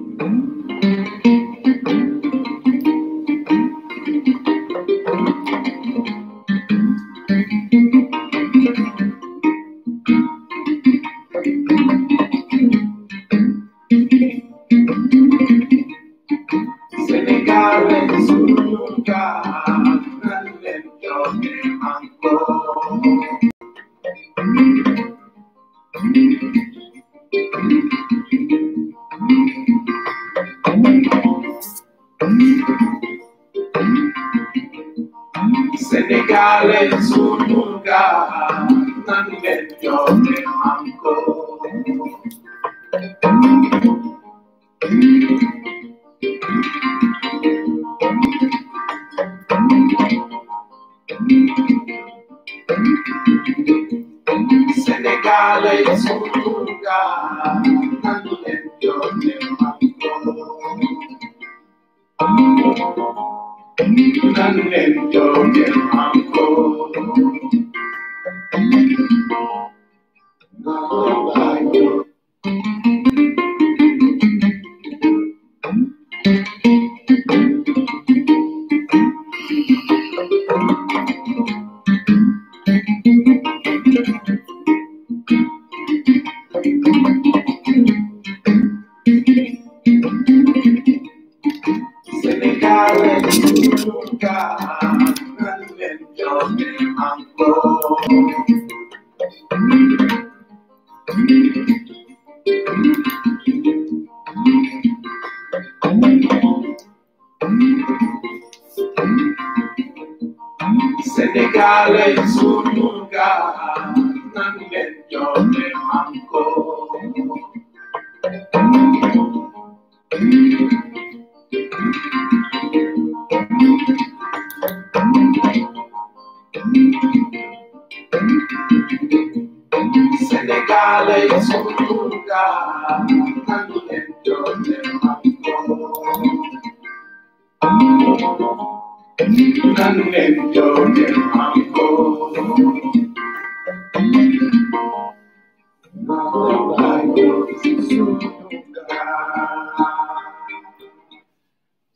[0.00, 0.49] Então,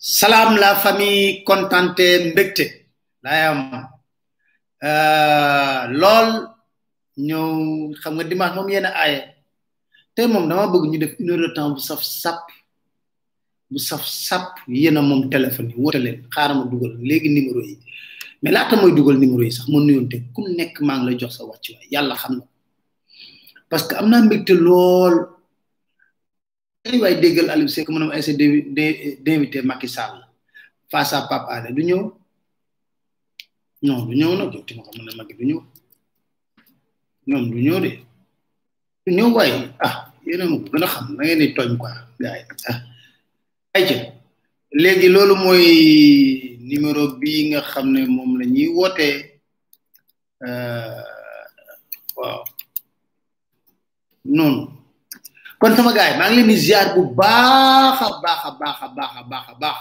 [0.05, 2.65] salaam la famille kontante mbégte
[3.25, 3.61] laay am
[4.89, 6.29] euh, lool
[7.27, 7.49] ñëw
[8.03, 9.05] xam nga dimanche moom yéen a
[10.15, 12.43] te moom dama bëgg ñu def une heure de temps bu saf sàpp
[13.71, 17.61] bu saf sàpp yéen a moom téléphone yi woote leen xaaral ma dugal léegi numéro
[17.65, 17.75] yi
[18.43, 21.33] mais laata mooy dugal numéro yi sax ma nuyoonte ku nekk maa ngi lay jox
[21.37, 22.45] sa wàccuwaay yàlla xam na
[23.71, 25.17] parce am naa mbégte lool
[26.85, 28.37] ay waay déggal Aliou Seck mu ne ma essayé
[29.25, 30.21] d'inviter Macky Sall
[30.93, 31.25] face à
[31.73, 32.13] du ñëw
[33.83, 35.61] non du ñëw nag yow ti ma xam ne Macky du ñëw
[37.29, 37.91] ñoom du ñëw de
[39.05, 40.89] du ñëw waaye ah yéen a ma na
[41.25, 42.79] ngeen di tooñ quoi gars yi ah
[43.75, 43.97] ayca
[44.81, 45.65] léegi loolu mooy
[46.71, 49.41] numéro bi nga xam ne moom la ñuy wootee
[50.47, 51.01] euh,
[52.17, 52.43] waaw
[54.25, 54.74] noonu
[55.65, 58.89] kon sama gaay maa ngi leen di ziar bu baax a baax a baax a
[58.97, 59.79] baax a baax a baax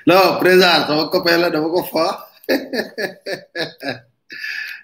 [0.08, 2.08] לא, Preza, estamos copela, estamos con fa.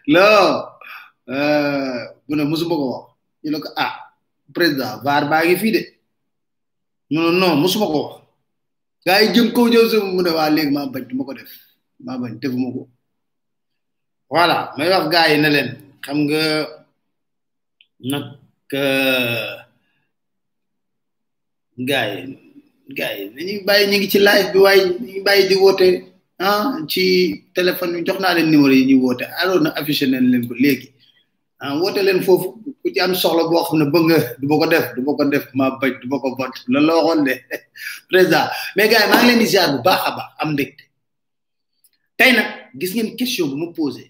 [0.06, 0.76] non
[1.26, 2.08] mu eh,
[2.40, 3.04] ne mosuma ko wax
[3.44, 3.92] ñu ne ko ah
[4.56, 5.82] président VAR baa ngi fii de
[7.12, 8.14] mu ne non mosuma ko wax
[9.06, 10.72] gars yi jëm kaw jëm si mu ne waa léegi
[11.18, 11.52] ma ko def
[12.06, 12.82] maa bañ defuma ko
[14.30, 15.70] voilà may wax gars yi ne leen
[16.06, 16.44] xam nga
[18.12, 18.26] nag
[18.82, 19.56] eh,
[21.90, 22.22] gars yi
[22.92, 25.88] gars yi nañu bàyyi ñu ngi ci live bi waaye ñu ngi bàyyi di woote
[26.40, 27.04] ah ci
[27.56, 30.88] téléphone bi jox naa leen numéro yi ñuy woote alors na affiché leen ko léegi
[31.60, 32.48] ah woote leen foofu
[32.82, 35.14] ku ci am soxla boo xam ne bëgg nga du ma ko def du ma
[35.16, 37.34] ko def ma bañ du ma bot loolu la waxoon de
[38.10, 38.46] président
[38.76, 40.84] mais gars yi leen di bu baax a baax am mbégte
[42.18, 42.48] tey nag
[42.80, 44.06] gis ngeen question bu ma posé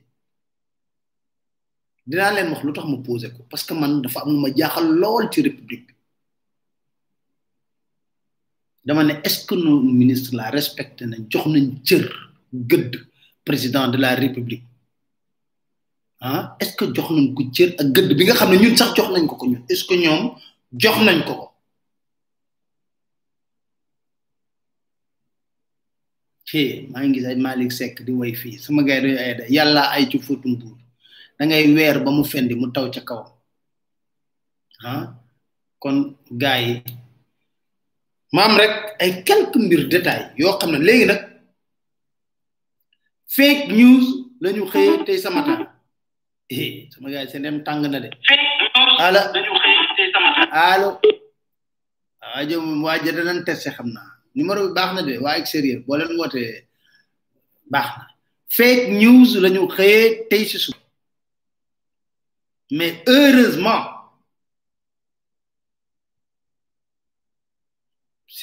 [2.07, 4.49] dinaa leen wax lu tax ma posé ko parce que man dafa am lu ma
[4.57, 5.92] jaaxal lool ci république
[8.85, 9.55] dama ne est-ce que
[10.37, 12.03] la respecté nañ jox nañ cër
[12.69, 12.93] gëdd
[13.45, 14.63] président de la république
[16.19, 18.89] ah est-ce que jox nañ ko cër a gëdd bi nga xam ne ñun sax
[18.97, 20.35] jox nañ ko ko ñun est-ce que ñoom
[20.83, 21.45] jox nañ ko ko
[26.47, 30.03] ci maa ngi gis ay Malick di woy fii sama gars yi ay yàlla ay
[30.11, 30.77] ci fóotu mbuur
[31.37, 33.23] da ngay weer ba mu fendi mu taw ca kaw
[34.85, 35.03] ah
[35.81, 35.97] kon
[36.39, 36.75] gars yi
[38.33, 41.19] maam rek ay quelques mbir détail yoo xam ne léegi nag
[43.37, 44.05] fake news
[44.43, 45.05] la ñu xëyee mhm.
[45.07, 45.61] tey sama matin
[46.49, 48.09] eh, sama gars yi seen tàng na de.
[49.05, 49.21] allo
[50.69, 50.89] allo.
[52.21, 54.01] waa jë waa jë danañ testé xam na
[54.35, 56.65] numéro bi baax na de waa extérieur boo leen wootee
[57.73, 58.05] baax na
[58.57, 60.57] fake news la ñu xëyee tey si
[62.77, 63.92] mais heureusement.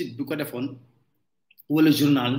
[0.00, 0.67] site bi ko defoon
[1.75, 2.35] wala journal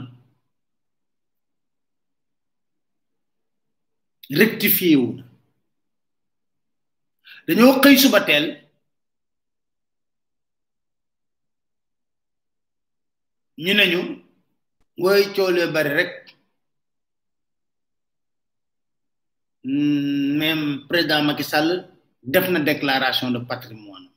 [4.39, 5.07] rectifié wu
[7.47, 8.45] dañoo xëy suba teel
[13.63, 14.01] ñu ne ñu
[15.03, 16.11] woy coolee bari rek
[20.39, 21.69] même président Macky Sall
[22.33, 24.10] def na déclaration de patrimoine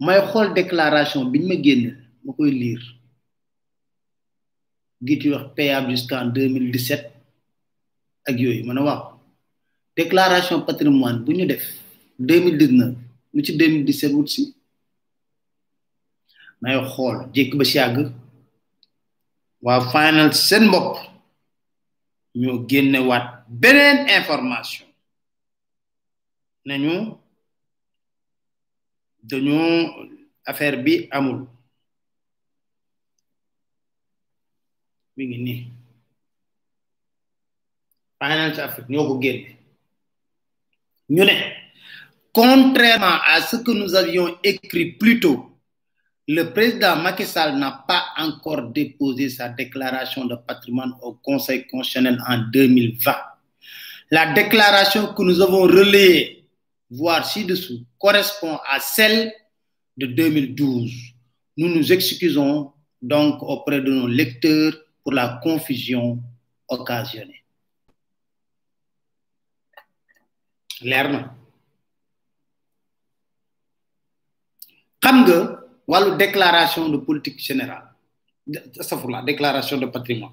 [0.00, 1.80] may xool déclaration biñ ma génn
[2.24, 2.82] ma koy lire
[5.04, 7.12] Guity wax payable jusqu'en 2017
[8.28, 9.20] ak yooyu ma ne waaw
[9.96, 11.64] déclaration patrimoine bu ñu def
[12.18, 12.96] 2019
[13.34, 14.42] lu ci 2017 wut si
[16.60, 18.10] may xool jékki ba si yàgg
[19.62, 20.96] waa final seen bopp
[22.34, 24.88] ñoo génnewaat beneen information
[26.66, 27.14] nañu
[29.24, 29.90] dañoo
[30.44, 31.08] affaire bi
[38.22, 38.60] Finance
[42.32, 45.52] contrairement à ce que nous avions écrit plus tôt
[46.26, 52.18] le président Macky Sall n'a pas encore déposé sa déclaration de patrimoine au Conseil constitutionnel
[52.26, 53.14] en 2020
[54.10, 56.43] la déclaration que nous avons relayée
[56.90, 59.32] voire ci-dessous, correspond à celle
[59.96, 60.90] de 2012.
[61.56, 66.22] Nous nous excusons donc auprès de nos lecteurs pour la confusion
[66.68, 67.44] occasionnée.
[70.80, 71.26] Leer
[75.00, 77.90] Comme de la déclaration de politique générale
[78.46, 80.32] la déclaration de patrimoine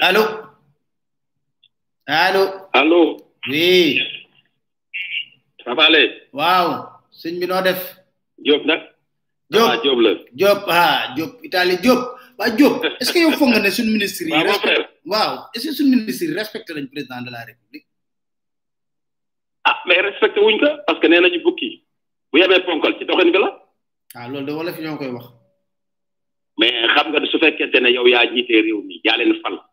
[0.00, 0.45] Allô?
[2.06, 3.18] allo allo
[3.50, 4.00] oui.
[5.64, 6.10] ça va aller.
[6.32, 7.98] waaw sëñ bi no def.
[8.38, 8.94] Diop nak
[9.50, 10.12] Diop ah Diop la.
[10.32, 12.14] Diop ah Diop Italie Diop.
[12.38, 14.32] ba Diop est ce que yow fo nga ne suñu ministre yi.
[14.32, 14.58] waaw
[15.04, 17.86] waaw est ce que suñu ministre respecte respecté président de la république.
[19.64, 21.82] ah mais respecte wuñ ko parce que nee nañu bukki
[22.32, 23.50] bu yemee ponkal ci doxin bi la.
[24.14, 25.26] ah loolu de wala fi ñokoy wax.
[26.58, 29.65] mais xam nga su fekkente ne yow ya jité réew mi ya leen fal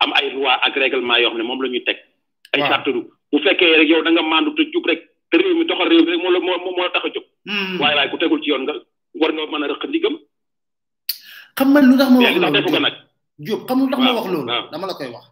[0.00, 2.00] am ay loi ak règlement yo xam mom lañu tek
[2.56, 5.00] ay charte du bu fekkee rek yow da nga mandu te jug rek
[5.30, 7.76] te réew mi doxal réew rek mo mo mo taxa tax hmm.
[7.80, 8.74] way lay ku tegul ci yoon nga
[9.20, 10.14] war nga mën rek rëq ndigam
[11.56, 12.68] xam man lu tax mo wax lolu defu
[13.68, 15.26] xam lu tax mo wax lolu dama la koy wax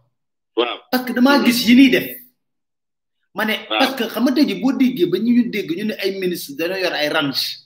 [0.61, 2.07] waaw parce que dama gis yi def
[3.35, 6.19] mané parce que xam tay ji bo déggee ba ñu ñu dégg ñu ne ay
[6.21, 7.57] ministre na yor ay range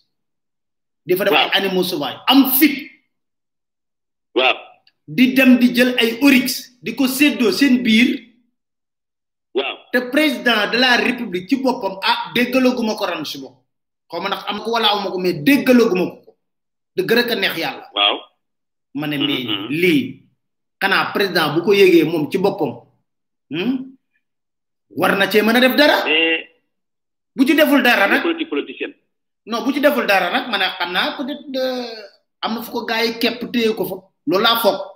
[1.06, 2.86] di fa def ay animaux sauvages am fit
[4.38, 4.54] waaw
[5.08, 8.08] di dem di jël ay oryx di seddo sen seen biir
[9.54, 13.54] waaw te président de la république ci boppam ah déggalaguma ko ran si moom
[14.10, 16.34] xawma ndax am ko wala awma ko mais déggalaguma ko
[16.96, 18.16] de gërë ka neex yàlla waaw
[18.98, 19.68] ma ne mais mm-hmm.
[19.70, 20.04] lii
[20.82, 22.82] xanaa président bu ko yégee moom ci boppam
[23.54, 23.74] hmm?
[24.96, 26.42] war na cee mën a def dara eh.
[27.36, 28.90] bu ci deful dara nag politicien
[29.46, 31.34] non bu ci deful dara nak ma xamna ko de
[32.42, 33.44] am fu ko gaay képp
[33.78, 33.94] ko fa
[34.26, 34.90] loolu laa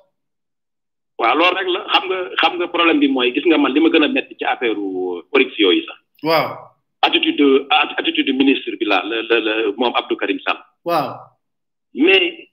[1.21, 3.81] waaw loolu rek la xam nga xam nga problème bi mooy gis nga man li
[3.81, 4.77] ma gën a metti ci affaire
[5.35, 6.49] orix yooyu sax waaw
[7.03, 7.67] attitude
[7.99, 11.17] attitude ministre bi la le le le moom Abdou Karim Sall waaw
[11.95, 12.53] mais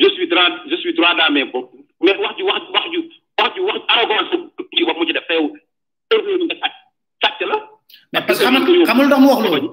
[0.00, 1.68] je suis droit je suis droit dans mes bopp
[2.00, 2.98] mais wax ju wax wax ju
[3.38, 4.30] wax ju wax arrogance
[4.74, 5.44] ci bopp mu ci def teew
[6.16, 6.76] erreur nga sàcc
[7.24, 7.58] sàcc la
[8.12, 9.68] mais parce que xamul xamul dox mu wax loolu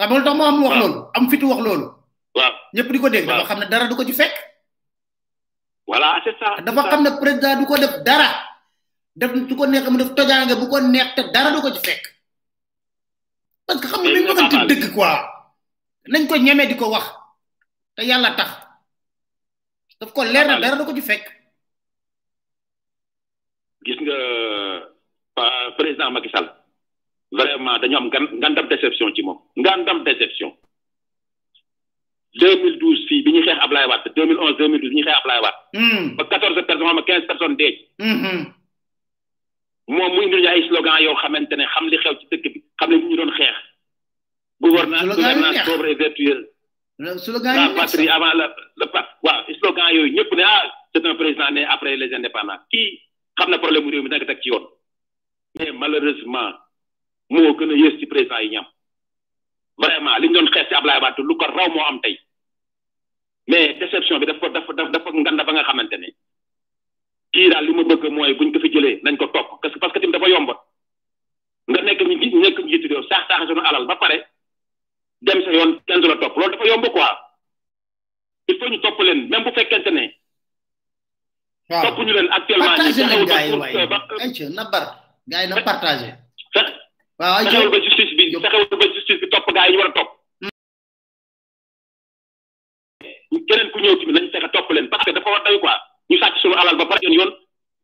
[0.00, 1.86] xamul dox mu am wax loolu am fitu wax loolu
[2.38, 4.47] waaw ñëpp di ko dégg dafa xam ne dara du ko ci fekk
[5.88, 8.28] voilà c'est ça dafa xam ne président du ko def dara
[9.16, 11.80] def su ko neex mu def tojaange bu ko neex te dara du ko ci
[11.88, 12.04] fekk
[13.66, 15.12] parce que xam nga dañ ci dëgg quoi
[16.12, 17.06] nañ ko ñeme di ko wax
[17.96, 18.50] te yàlla tax
[20.00, 21.24] daf ko leer na dara du ko ci fekk
[23.86, 24.18] gis nga
[25.78, 26.48] président Macky Sall
[27.32, 30.52] vraiment dañu am ngandam déception ci moom ngandam déception
[32.38, 35.40] 2012 fii biñu xex xeex Ablaye 2011 2012 bi xex xeex Ablaye
[35.74, 36.04] hmm.
[36.16, 37.72] ba 14 personnes ba 15 personnes dee.
[37.98, 38.42] Hmm.
[39.96, 42.58] moom mu indil ñu ay slogan yoo xamante ne xam li xew ci dëkk bi
[42.78, 43.56] xam li ñu doon xeex.
[44.64, 46.44] gouvernance gouvernance pauvre et vertueuse.
[47.26, 48.46] slogan yi la patrie avant la
[48.80, 50.62] le pa waaw slogan yooyu ñëpp ne ah
[50.94, 53.00] c'est un président né après les indépendants kii
[53.36, 54.64] xam na problème mu réew mi danga teg ci yoon.
[55.58, 56.48] mais malheureusement
[57.30, 58.66] moo gën a yées ci président yi ñam
[59.84, 62.18] vraiment li ñu doon xeex ci Ablaye Wade lu ko raw moo am tey.
[63.48, 66.12] mais déception bi dafa dafa dafa nganda ba nga xamante ne
[67.32, 69.80] kii daal li ma bëgg mooy buñ ko fi jëlee nañ ko topp parce que
[69.80, 70.52] parce que tamit dafa yomb
[71.68, 74.28] nga nekk ñu ngi nekk njiitu réew saax saax sunu alal ba pare
[75.24, 77.08] dem sa yoon kenn du la topp loolu dafa yomb quoi
[78.48, 80.04] il faut ñu topp leen même bu fekkente ne.
[81.70, 82.74] waaw topp ñu leen actuellement.
[82.76, 84.84] partagé leen gars yi na bar
[85.26, 86.12] gars yi na partagé.
[87.18, 89.88] waaw ayca fexewul ba justice bi fexewul ba justice bi topp gars yi ñu war
[89.88, 90.17] a topp.
[93.30, 95.74] keneen ku ñëw tamit nañ fexe topp leen parce que dafa war doy quoi
[96.10, 97.32] ñu sàcc suñu alal ba pare yoon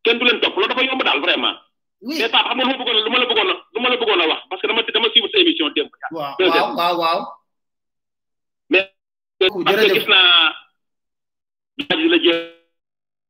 [0.02, 1.54] kenn du leen topp loolu dafa yomb daal vraiment.
[2.02, 3.88] oui mais Pape xam nga lu ma bëggoon lu ma la bëggoon a lu ma
[3.88, 5.90] la bëggoon a wax parce que dama dama suivre sa émission démb.
[6.10, 7.20] waaw waaw waaw
[8.70, 8.90] mais
[9.42, 10.52] euh, parce que gis naa.
[11.88, 12.52] daal la jël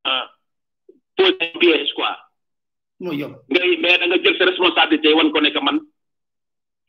[0.06, 0.24] euh,
[1.16, 2.16] pose piège quoi.
[3.00, 5.80] muy yomb ngay mais da nga jël sa responsabilité wan ko nekk man.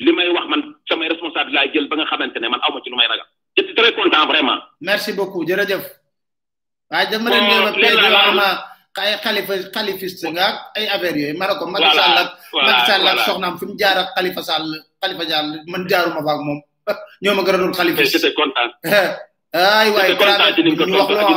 [0.02, 0.62] li may wax man
[0.92, 4.60] samay responsable laay jël ba nga xamante ne man aw ma ci lu may ragal.
[4.82, 5.84] merci beaucoup jërëjëf.
[6.92, 8.00] waaye dama leen ñëw ak léegi
[8.96, 11.68] ay xalifa nga ay affaire yooyu ma ne ko.
[11.68, 14.68] Macky Sall soxnaam fi mu jaar ak xalifa Sall
[15.02, 16.60] xalifa Sall man jaaruma fa ak moom
[17.24, 18.30] ñoo ma gën a doon xalifiste.
[19.56, 21.32] ay waay wax loo ah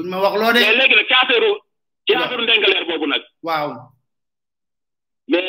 [0.12, 0.60] ma wax loo de.
[0.60, 1.08] mais léegi nag
[2.04, 3.22] ci boobu nag.
[3.42, 3.68] waaw.
[5.30, 5.48] mais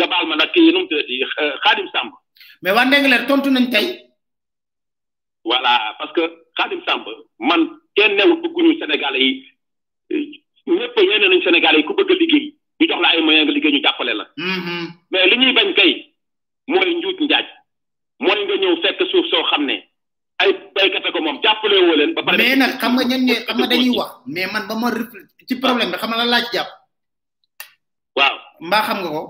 [0.00, 1.20] nga baal ma nag kii nu mu tuddati
[1.62, 2.12] Xaadim euh, Samb.
[2.62, 4.08] mais waa Ndingler tontu nañ tey.
[5.44, 6.22] voilà parce que
[6.56, 7.04] Xaadim Samb
[7.38, 9.34] man kenn newul bëgguñu Sénégalais yi
[10.12, 10.24] euh,
[10.66, 12.44] ñëpp yéene nañu Sénégalais yi ku bëgg a liggéey
[12.80, 14.24] ñu jox la ay moyens nga liggéey jàppale la.
[14.38, 14.84] Mm-hmm.
[15.10, 15.92] mais li ñuy bañ kay
[16.68, 17.46] mooy njuut njaaj
[18.18, 19.76] mooy nga ñëw fekk suuf soo xam ne
[20.38, 22.14] ay béykat ko moom jàppale woo leen.
[22.14, 23.34] ba pare mais nag xam nga ñenn ñi
[23.68, 24.88] dañuy wax mais man ba ma
[25.46, 26.70] ci problème bi xam la laaj jàpp.
[28.16, 28.38] waaw.
[28.62, 29.22] mbaa xam nga ko.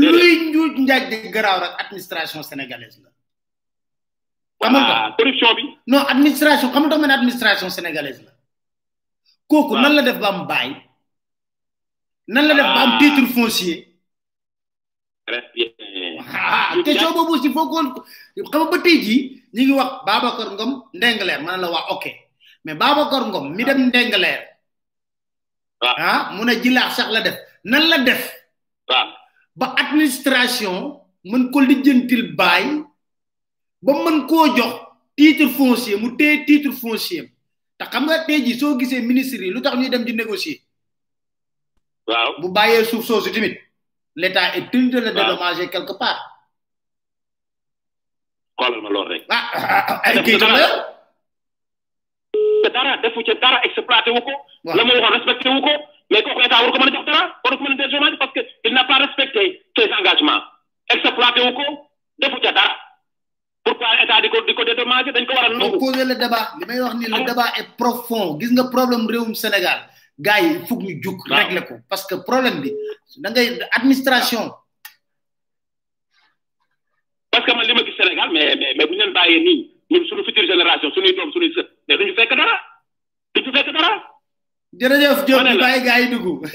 [0.00, 3.10] luy njuuj njaaj di garaaw rek administration sénégalaise la.
[4.62, 5.64] ah corruption bi.
[5.92, 8.32] non administration xam nga ne administration sénégalaise la.
[9.50, 10.70] kooku nan la def ba am baay.
[12.34, 12.98] nan la def ba am ah.
[13.00, 13.78] titre foncier.
[16.54, 17.76] ah question boobu aussi foo ko
[18.50, 19.22] xam nga ba tey jii
[19.54, 22.04] ñu ngi wax Babacar ngoom Ndengler ma ne la waa ok
[22.64, 23.86] mais Babacar ngoom mi dem ah.
[23.90, 24.53] Ndengler.
[25.84, 26.00] Ah.
[26.00, 27.36] ah mu ne jilaax sax la def
[27.68, 28.22] nan la def
[28.88, 29.12] ah.
[29.56, 32.64] ba administration mën ko lijjantil baay
[33.84, 34.72] ba mën koo jox
[35.16, 37.28] titre foncier mu téye titre foncier
[37.78, 40.58] te xam nga tey ji soo gisee ministre yi lu tax ñuy dem di négocier
[42.08, 43.56] waaw bu bàyyee suuf soosu tamit
[44.16, 46.20] l' état est tenu de le dédommager quelque part
[48.56, 50.93] xoolal ma loolu rek ah, ah ay kii la
[52.74, 54.34] dara defu ci dara exploité wu ko.
[54.66, 55.70] waaw respecté wu ko
[56.10, 58.42] mais kooku état war ko mën a jox dara war ko mën a parce que
[58.66, 60.42] il n'a pas respecté ses engagements
[60.90, 61.64] exploité wu ko
[62.18, 62.74] defu ci dara
[63.62, 67.06] pourquoi état diko ko di dañ ko war a poser le débat limay wax ni
[67.06, 69.86] le débat est profond gis nga problème rewum Sénégal
[70.18, 72.74] gars il faut ñu juk régler ko parce que problème bi
[73.22, 74.50] da ngay administration.
[77.30, 80.24] parce que man li gis Sénégal mais mais mais bu ñu bayé ni ñun suñu
[80.26, 82.54] future génération suñuy doom suñuy sët mais duñu fekk dara
[83.34, 83.90] duñu fekk dara.
[84.80, 86.46] jërëjëf Diop ñu bàyyi gars yi dugg.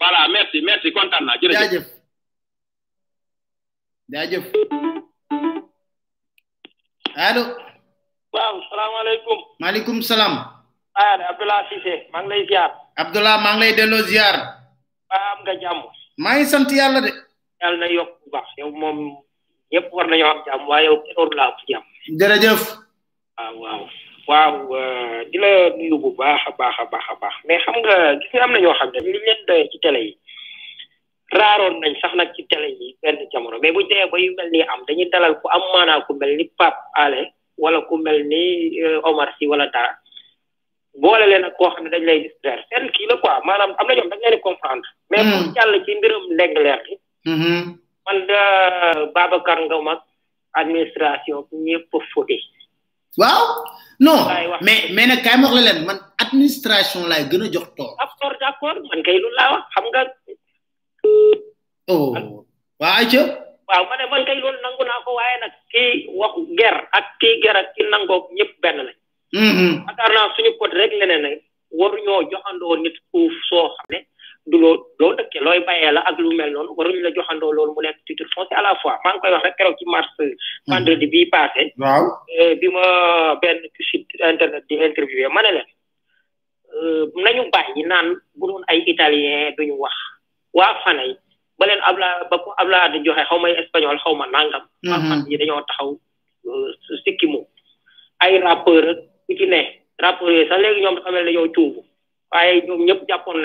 [0.00, 1.90] voilà merci merci kontaan naa jërëjëf jaajëf
[4.12, 4.44] jaajëf.
[7.16, 7.44] allo.
[10.06, 10.34] salaam.
[10.94, 12.70] ah Abdoulaye Cissé maa ngi lay ziar.
[12.96, 14.34] Abdoulaye maa lay delloo ziar.
[15.10, 15.80] ah am nga jàmm.
[16.18, 17.10] maa ngi sant yàlla de.
[17.62, 18.98] yàlla na yokk bu baax yow moom
[19.72, 21.87] ñëpp war nañoo am jàmm waaye yow kenn laa am jàmm.
[22.16, 22.62] jërëjëf
[23.56, 23.84] waaw
[24.68, 27.94] waaw di la nuyu bu baax a baax a baax a baax mais xam nga
[28.20, 30.12] gis nga am na ñoo xam ne li leen doyee ci télé yi
[31.36, 34.50] raaroon nañ sax nag ci télé yi benn jamono mais bu demee ba yu mel
[34.50, 36.76] nii am dañuy dalal ku am maanaa ku mel ni Pape
[37.58, 39.96] wala ku mel ni euh, Omar si wala dara
[40.94, 43.86] boole leen ak koo xam ne dañ lay distraire seen kii la quoi maanaam am
[43.86, 45.54] na ñoom dañ leen comprendre mais pour hmm.
[45.56, 46.94] jàll ci mbirum ndeng leer bi
[47.26, 47.64] hmm.
[48.06, 50.07] man euh, Babacar nga ak
[50.62, 52.36] administration bu ñëpp a foté
[53.20, 53.42] waaw
[54.06, 54.20] non
[54.66, 57.92] mais mais nag kaay ma wax la leen man administration laay gën a jox toor
[58.00, 60.02] d'accord d'accord man kay lu laa wax xam nga
[61.90, 62.12] oh
[62.80, 63.22] waaw ayca
[63.68, 67.56] waaw man kay loolu nangu naa ko waaye nag kii wax ger ak kii ger
[67.62, 68.96] ak ki nangoog ñëpp benn lañ
[69.42, 69.72] mm-hmm.
[69.86, 71.30] yaakaar naa suñu côté rek leneen ne
[71.78, 72.96] waruñoo joxandoo nit
[73.48, 73.98] soo xam ne
[74.50, 77.82] du loo loo dëkkee looy bayee la ak lu mel noonu waruñu la joxandoo mu
[77.82, 80.08] nekk titre foncier à la fois maa koy wax rek keroog mars.
[80.18, 80.32] Hmm.
[80.68, 81.72] vendredi bii passé.
[81.78, 82.02] waaw
[82.40, 85.68] euh, bi ma benn site internet di interviewé ma ne leen
[86.80, 89.94] euh, nañu bàyyi naan bu doon ay italien duñu wax
[90.54, 91.12] waa Fanay
[91.58, 94.64] ba leen abla ba ko abla di joxe xaw may espagnol ma nangam.
[94.84, 94.90] Hmm.
[94.90, 95.92] waa Fanay yi dañoo taxaw
[96.48, 96.68] euh,
[97.04, 97.40] sikkimu
[98.20, 98.84] ay rappeur
[99.26, 99.60] ku ci ne
[100.00, 101.80] rappeur yi sax léegi ñoom dafa mel ne dañoo cuubu
[102.32, 103.40] waaye ñoom ñëpp jàppoon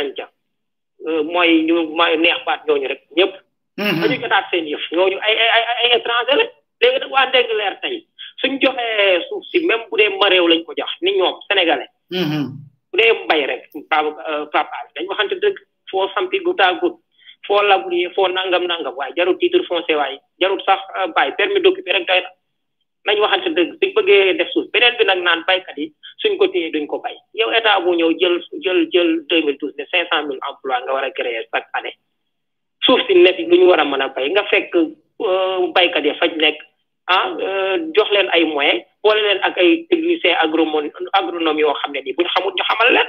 [1.06, 3.34] Euh, mooy ñu ma neex baat ñooñu rek ñëpp.
[3.80, 4.02] Mhm.
[4.02, 6.46] dañu jotaat seen yëf ñooñu ay ay ay étranger la
[6.82, 7.96] léegi nag waa Ndingler tey
[8.42, 11.92] suñ joxee suuf si même bu dee maréew lañ ko jox ni ñoom sénégalais.
[12.22, 12.40] Mhm.
[12.92, 15.58] bu dee mbay rek papa euh, papa dañ waxante dëgg
[15.90, 17.00] foo sampi goutte à goutte
[17.46, 21.62] foo labourer foo nangam nangam waaye jarul titre foncier waaye jarul sax euh, bàyyi permis
[21.64, 22.08] d'occuper rek
[23.06, 25.88] nañ waxante dëgg suñ bëggee def suuf beneen bi nag naan baykat yi
[26.22, 29.58] suñ ko téye duñ ko bay yow état bu ñëw jël jël jël deux mille
[29.58, 31.96] douze ne cinq cent mille emploi nga war a créer chaque année
[32.86, 36.14] suuf si nekk lu ñu war a mën a bay nga fekk euh, baykat ya
[36.20, 36.58] faj nekk
[37.16, 41.92] ah euh, jox leen ay moyens boole leen ak ay technicien agronome agronome yoo xam
[41.94, 43.08] ne nii buñ xamul ñu xamal leen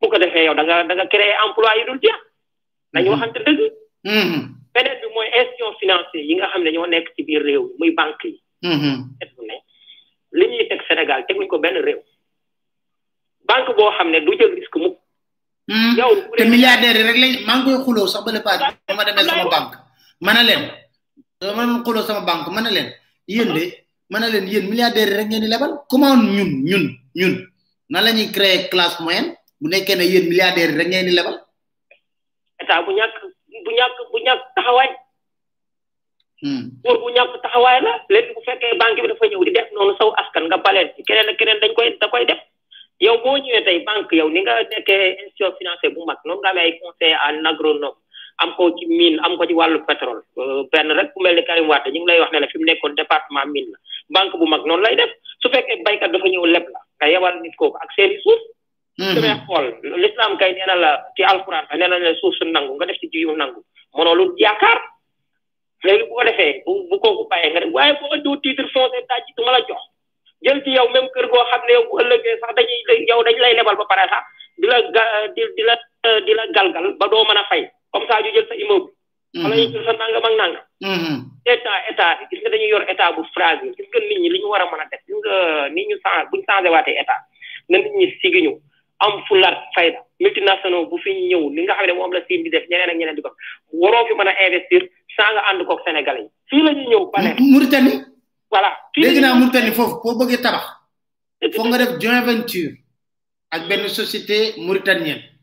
[0.00, 2.18] bu ko defee yow da nga da nga créer emploi yi dul jeex
[2.92, 3.70] nañ mm-hmm.
[4.10, 4.42] mm-hmm.
[4.74, 8.24] bi mooy institution financier yi nga xam ne ñoo nekk ci biir réew muy banque
[8.34, 12.00] yi li ñuy teg Sénégal teguñ ko benn réew
[13.44, 14.96] banque boo xam ne du jël risque mukk
[15.68, 15.96] mm-hmm.
[15.98, 19.24] yow te milliardaire rek lañ maa ngi koy xuloo sax ba le pass dama demee
[19.24, 19.76] sama banque
[20.20, 20.64] mana leen
[21.40, 22.88] dama doon xuloo sama banque mana leen
[23.28, 23.64] yéen de
[24.10, 27.34] mana leen yéen milliardaire rek ngeen di lebal comment ñun ñun ñun
[27.90, 31.36] nan la ñuy créer classe moyenne bu nekkee ne yéen milliardaire rek ngeen di lebal
[32.58, 33.14] état bu ñàkk
[33.64, 34.88] bu ñàkk bu ñàkk taxawaay
[36.42, 36.62] Hmm.
[36.84, 39.94] góor bu ñàkk taxawaay la léegi bu fekkee banque bi dafa ñëw di def noonu
[39.98, 42.40] saw askan nga baleen ci keneen keneen dañ koy da koy def
[43.04, 46.50] yow boo wee tey banque yow ni nga nekkee institution financière bu mag noonu nga
[46.50, 47.98] amee ay conseil en agronome
[48.42, 51.42] am ko ci mine am ko ci wàllu pétrole euh, benn rek ku mel ni
[51.46, 53.78] Karim Wade ñu ngi lay wax ne la fi mu nekkoon département mine la
[54.10, 57.34] banque bu mag noonu lay def su fekkee baykat dafa ñëw leb la nga yebal
[57.40, 58.40] nit kooku ak seeni suuf
[58.98, 59.14] hmm.
[59.14, 59.66] demee xool
[60.02, 62.98] l'islam kay nee na la ci alxuraan nee na la suuf su nangu nga def
[62.98, 63.60] ci jiw yu nangu
[63.94, 64.93] mënoo lu yaakaar
[65.84, 69.04] léegi bu ko defee bu bu kooku bàyyee nga dem waaye boo indiwul titre foncier
[69.08, 69.78] daa ci ma la jox
[70.44, 73.36] jël ci yow même kër goo xam ne yow bu ëllëgee sax dañuy yow dañ
[73.42, 74.22] lay lebal ba pare sax
[74.58, 75.02] di la ga
[75.36, 75.74] di di la
[76.26, 78.90] di la galgal ba doo mën a fay comme ça ñu jël sa immeuble.
[79.34, 79.44] Mm-hmm.
[79.50, 80.64] wala ñu jël sa nangam ak nangam.
[80.88, 81.18] Mm-hmm.
[81.54, 84.40] état état bi gis nga dañuy yor état bu fragile gis nga nit ñi li
[84.40, 86.98] ñu war a mën a def gis nga euh, nit ñu changé buñ changé waatee
[87.02, 87.20] état
[87.68, 88.52] na nit ñi sigi ñu.
[88.98, 92.50] am fulaak fayda multinational bu fi ñëw li nga xam ne moom la siin di
[92.50, 93.30] def ñeneen ak ñeneen di ko
[93.80, 94.82] waroo fi mën a investir
[95.16, 97.10] sans nga ànd koog Sénégalais yi fii la ñuy ñëw.
[97.12, 97.96] pare Mauritanie.
[98.50, 100.64] voilà fii la ñuy ñëw dégg foofu boo bëggee tabax.
[101.54, 102.72] foog nga def joint venture
[103.54, 105.33] ak benn société mauritanienne.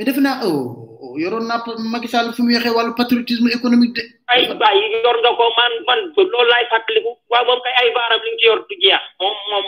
[0.00, 0.54] mais defe naa oh,
[1.02, 1.58] oh yoroon naa
[1.92, 4.02] Macky Sall fi mu waxee wàllu patriotisme économique de.
[4.32, 8.20] ay baay yor nga ko man man loolu laay fàttaliku waaw moom kay ay baaram
[8.24, 9.36] li nga ci yor du jeex moom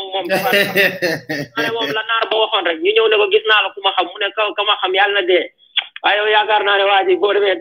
[1.77, 4.07] moom la naar ba waxoon rek ñu ñëw ne ko gis naa la ku xam
[4.13, 4.47] mu ne kaw
[4.81, 5.45] xam yàlla na dee.
[6.03, 7.57] waaye yow yaakaar naa ne waa ji boo demee.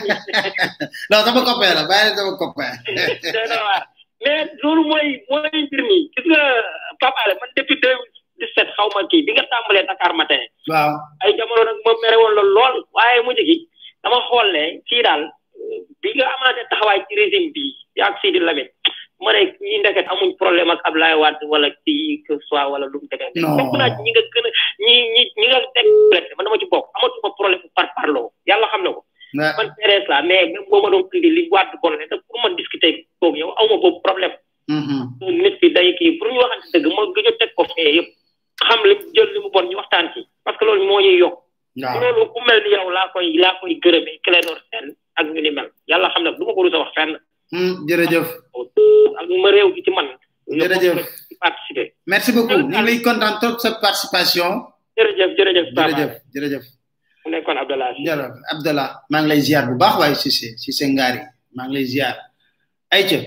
[1.10, 2.72] non sama copain la bàyyi la sama copain.
[4.24, 7.08] mais loolu mooy mooy mbir mi gis nga
[7.40, 7.80] man depuis
[8.40, 10.40] 17 xaw ma kii bi nga tàmbalee Dakar matin.
[10.70, 10.90] waaw
[11.24, 13.56] ay jamono nag ma mere woon la lool waye mu jigi
[14.02, 15.22] dama xol ne ci dal
[16.02, 17.64] bi nga amaatee taxaway ci régime bi
[18.06, 18.70] ak Sidi Lamine
[19.20, 22.98] mo ne ñi ndeket amuñ problème ak ablay wad wala kii que soit wala lu
[23.00, 23.20] mu nek
[23.80, 24.50] na ñi nga gëna
[24.84, 28.82] ñi ñi ñi nga dégg man dama ci bokk amatuma problème par parlo yalla xam
[28.86, 29.00] nako
[29.58, 32.36] man PDS la mais même boo ma doon indi li wad bon ne da pour
[32.42, 34.00] ma discuter koog yow aw ma boobu
[34.68, 35.02] hmm
[35.42, 35.76] nit ki ya nah.
[35.76, 35.76] mhm.
[35.76, 38.00] day ki pour ñu waxante dëgg mo gëna tek ko fee
[38.68, 41.36] xam li jël li mu bon ñu waxtaan ci parce que loolu moo ñuy yokk
[42.00, 45.50] loolu ku mel ni yow laa koy laa koy gërëmee Clédor Sène ak ñu ni
[45.50, 47.20] mel yàlla xam ne du ma ko rusa wax fenn
[47.52, 48.26] hmm, jërëjëf
[49.20, 50.06] ak ma réew gi ci man
[50.48, 50.94] jërëjëf
[51.44, 54.50] participer merci beaucoup ñu ngi kontaan trop sa participation
[54.96, 56.64] jërëjëf jërëjëf jërëjëf jërëjëf
[57.22, 61.20] mu nekkoon Abdallah jërëjëf Abdallah maa ngi lay ziar bu baax waaye Cissé Cissé Ngari
[61.54, 62.16] maa ngi lay ziar
[62.90, 63.20] ayca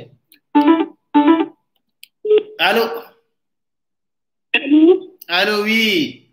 [2.70, 3.09] allo
[5.30, 6.26] Allô, oui.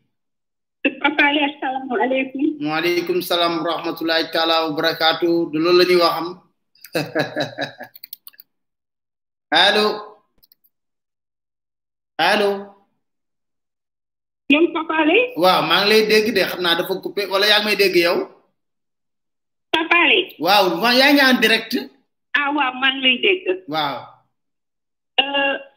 [1.05, 2.65] Assalamualaikum.
[2.65, 5.53] Waalaikumsalam, salam rahmatullahi taala wabarakatuh.
[5.53, 6.01] dulu lolou lañuy
[9.53, 9.87] Halo, halo.
[12.17, 12.51] Allô.
[14.49, 15.21] Yam papa Ali?
[15.37, 18.17] Waaw, ma ngi lay dégg de xamna dafa coupé wala yaa ngi may dégg yow?
[19.77, 20.21] Papa Ali.
[20.41, 21.73] Waaw, ma yaa ngi en direct.
[22.39, 23.43] Ah waaw, ma ngi lay dégg.
[23.69, 23.97] Waaw.
[25.21, 25.55] Euh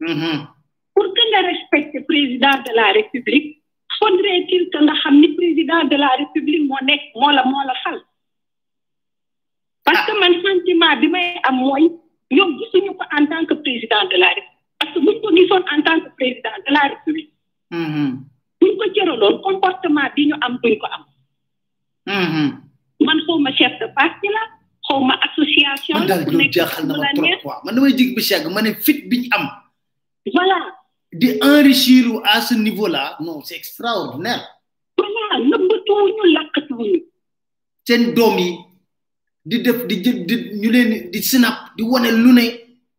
[0.00, 0.48] Mhm.
[0.94, 3.46] pour que ne respecte le président de la république
[3.98, 6.78] faudrait-il que nga xam président de la république moo
[7.20, 7.98] moi la moi la fal.
[9.86, 10.20] parce que ah.
[10.22, 11.84] maintenant, sentiment bi may am mooy
[12.36, 14.52] yow en tant que président de la république.
[14.84, 17.30] parce que buñ ko gisoon en tant que président de la république
[18.60, 21.04] buñ ko cëraloon comportement bi ñu am duñ ko am
[23.00, 24.42] man xawma chef de parti la
[24.88, 28.14] xawma association man daal ñu jaaxal na ma trop quoi man damay jig
[29.08, 29.44] bi ne am
[30.34, 30.60] voilà
[31.12, 34.42] di enrichir à ce niveau là non c'est extraordinaire
[34.98, 36.98] voilà nëbbatuwuñu lakkatuwuñu
[37.86, 38.14] seen
[39.46, 42.63] di def di di ñu leen di snap di wone lu ne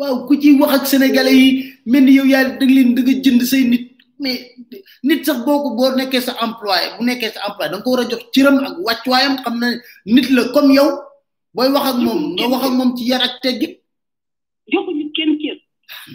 [0.00, 1.48] waaw ku ci wax ak sénégalais yi
[1.84, 3.84] mel ni yow yaa da leen jënd say nit
[4.16, 4.40] mais
[5.04, 8.00] nit sax boo ko boo nekkee sa employé bu nekkee sa employé da ko war
[8.00, 9.68] a jox a ak wàccuwaayam xam na
[10.14, 10.88] nit la comme yow
[11.52, 13.76] booy wax moom nga wax moom ci yar ak teggin
[14.72, 15.56] joxuñu kenn cër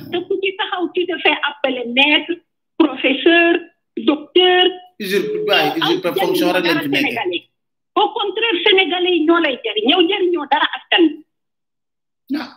[0.01, 2.33] ah, te ku ci taxaw ci dafay appelé maître
[2.81, 3.61] professeur
[4.09, 4.65] docteur
[4.97, 5.79] usurpe yi
[9.29, 11.03] ñoo lay jëriñ ñëw dara askan
[12.29, 12.49] bi ah.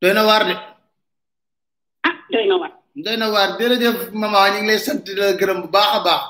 [0.00, 0.54] doy na de
[2.06, 2.44] ah doy
[3.16, 6.00] na waar doy na jërëjëf maman ñu ngi lay sant la gërëm bu baax a
[6.06, 6.22] baax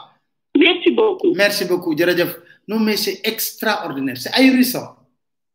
[0.60, 2.32] merci beaucoup merci beaucoup jërëjëf
[2.68, 4.88] non mais c'est extraordinaire c'est ahurissant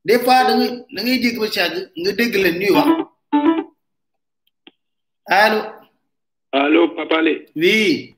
[0.05, 1.59] des fois da ngay da ngay dégg ba ci
[2.01, 2.87] nga dégg leen ñuy wax
[5.27, 5.59] allo
[6.51, 6.79] allo
[7.55, 8.15] oui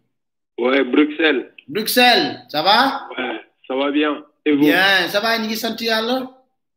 [0.58, 5.46] ouais bruxelles bruxelles ça va ouais ça va bien et vous bien ça va ñu
[5.48, 6.16] ngi sant yàlla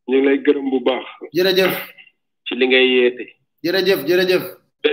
[0.09, 1.95] ñu ngi lay gërëm bu baax jërëjëf
[2.46, 2.88] ci li ngay
[3.66, 4.44] jërëjëf jërëjëf.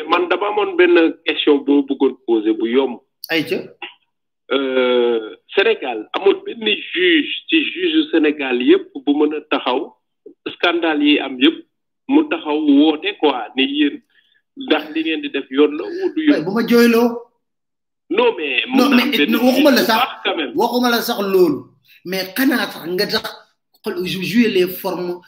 [0.09, 2.99] man dama amoon benn question boo bëggoon poser bu yomb.
[3.29, 3.61] ayca.
[4.51, 9.93] Euh, Sénégal amul benn juge ci juge Sénégal yëpp bu mën a taxaw
[10.55, 11.61] scandale yi am yëpp
[12.09, 14.01] mu taxaw woote quoi ni yéen
[14.57, 16.43] ndax li ngeen di def yoon la woo yoon.
[16.45, 17.09] bu ma jooyloo.
[18.09, 18.63] non mais.
[18.75, 19.09] non mais
[19.45, 20.07] waxuma la sax
[20.55, 21.59] waxuma la sax loolu
[22.05, 25.21] mais xanaa sax nga tax jouer les formes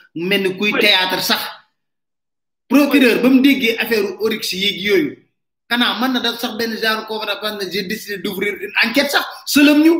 [0.58, 1.55] kuy théâtre sax.
[2.70, 5.14] procureur bam mu déggee affaire orix ak yooyu
[5.70, 9.26] kana man na def sax benn genre conférence na j'ai décidé d'ouvrir une enquête sax
[9.54, 9.92] sëlëm ñu.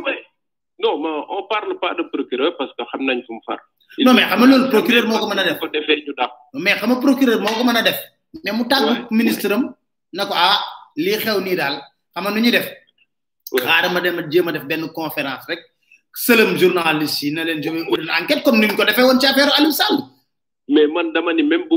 [0.82, 3.58] non mais on parle pas de procureur parce que xam nañ fu mu far.
[4.06, 5.86] non mais xam nga procureur moko mëna def a def.
[5.86, 6.30] defee ñu dàq.
[6.64, 7.98] mais xam procureur moko mëna def.
[8.44, 9.62] mais mu tàggu ministreum
[10.12, 10.58] nako ah
[11.04, 11.74] li xew ni dal
[12.14, 12.66] xam nga nu def.
[13.62, 15.60] xaaral ma dem jema def ben conférence rek
[16.26, 19.26] sëlëm journaliste yi na leen jëmee une enquête comme ni ñu ko défé won ci
[19.26, 19.96] affaire Aliou Sall.
[20.74, 21.76] mais man dama ni même bu.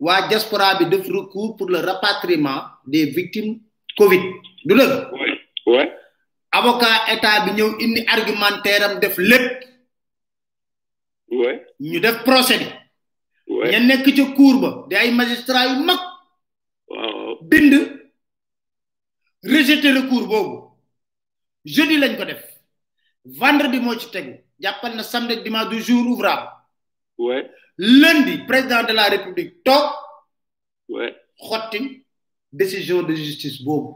[0.00, 3.58] wa diaspora bi def recours pour le rapatriement des victimes
[3.96, 4.20] Covid
[4.64, 5.08] du dëgg.
[5.66, 5.80] oui
[6.52, 9.64] avocat état bi ñëw indi argumentaire am def lepp
[11.30, 12.66] oui ñu def procès bi.
[13.48, 15.98] oui ña nekk cour ba di ay magistrat yu mag.
[16.88, 17.78] waaw bind le
[19.98, 20.56] recours bobu
[21.64, 22.42] jeudi lañ ko def
[23.24, 26.46] vendredi mo ci tegu jappal na samedi dimanche du jour ouvrable.
[27.18, 27.42] oui
[27.78, 29.88] lundi président de la république toog
[31.40, 32.04] xotti
[32.52, 33.94] décision de justice boobu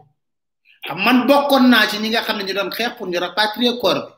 [0.97, 4.14] man bokon na ci ñi nga xam ñu doon xeex pour ñu rapatrier corps bi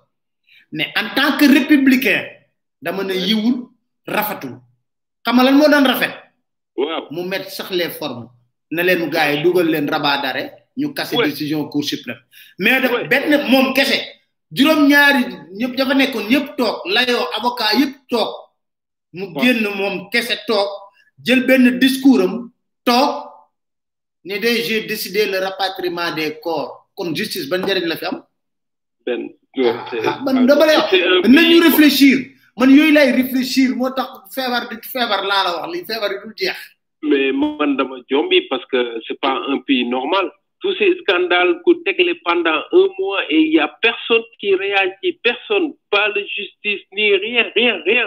[0.72, 2.24] mais en tant que républicain
[2.80, 3.68] dama ne yiwul
[4.06, 4.50] Rafatou,
[5.24, 6.14] xam lan mo doon rafet
[6.76, 8.28] waaw mu mettre sax les formes
[8.70, 12.18] na leen gaay yi dugal leen rabat d'arrêt ñu casser décision cour suprême
[12.58, 13.98] mais daf benn moom kese
[14.52, 15.24] juróom ñaari
[15.56, 18.43] ñëpp dafa nekkoon ñëpp tok layo avocat yëpp tok
[19.16, 20.68] mu génn moom kese toog
[21.24, 22.34] jël benn discours am
[22.88, 23.12] toog
[24.24, 28.18] ne j'ai décidé le rapatriement des corps kon justice ban njëriñ la fi am.
[29.06, 29.22] benn
[29.58, 30.92] ah, ah, man dama lay wax
[31.34, 32.18] nañu réfléchir
[32.58, 36.18] man yooyu lay réfléchir moo tax feebar di feebar laa la wax li feebar yi
[36.24, 36.58] dul jeex.
[37.08, 40.26] mais man dama jombi parce que c'est pas un pays normal.
[40.60, 45.12] tous ces scandales qu'on tègle pendant un mois et il n'y a personne qui réagit,
[45.28, 48.06] personne, pas la justice, ni rien, rien, rien.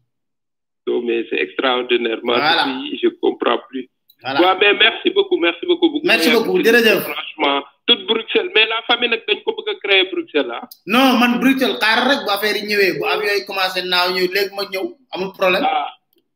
[1.05, 2.33] mais c'est extraordinairement.
[2.33, 2.65] Voilà.
[3.01, 3.89] je comprends plus.
[4.23, 4.39] Voilà.
[4.41, 5.89] Ouais, mais merci beaucoup, merci beaucoup.
[5.89, 7.03] beaucoup merci beaucoup, jërëjëf.
[7.03, 10.59] Franchement, toute Bruxelles, mais la famille nag dañ ko bëgg créer Bruxelles là.
[10.63, 10.69] Ah.
[10.85, 14.53] non man Bruxelles xaar rek bu affaire Vous avez bu avion commencé naaw ñëw léegi
[14.55, 15.65] ma ñëw amul problème.
[15.65, 15.89] ah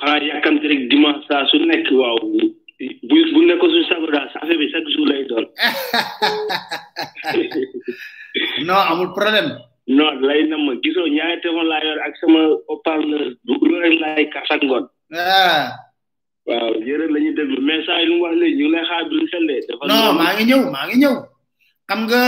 [0.00, 2.38] xanaa yàkkamte rek dimanche saa su nekk waaw bu
[3.34, 5.46] bu nekkoon suñu sago daal saa fi bi chaque jour lay doon.
[8.68, 9.50] non amul problème.
[9.84, 12.86] non lay na ma gisoo ñaari téléphone laa yor ak sama haut
[13.44, 14.24] du bu rek laay
[14.64, 14.88] ngon ak
[16.50, 19.26] waaw yéen la dégg déglu mais saa yi lu wax léegi ñu lay xaar duñ
[19.30, 21.16] sel dé dafa non ma ngi ñëw ma ngi ñëw.
[21.88, 22.22] xam nga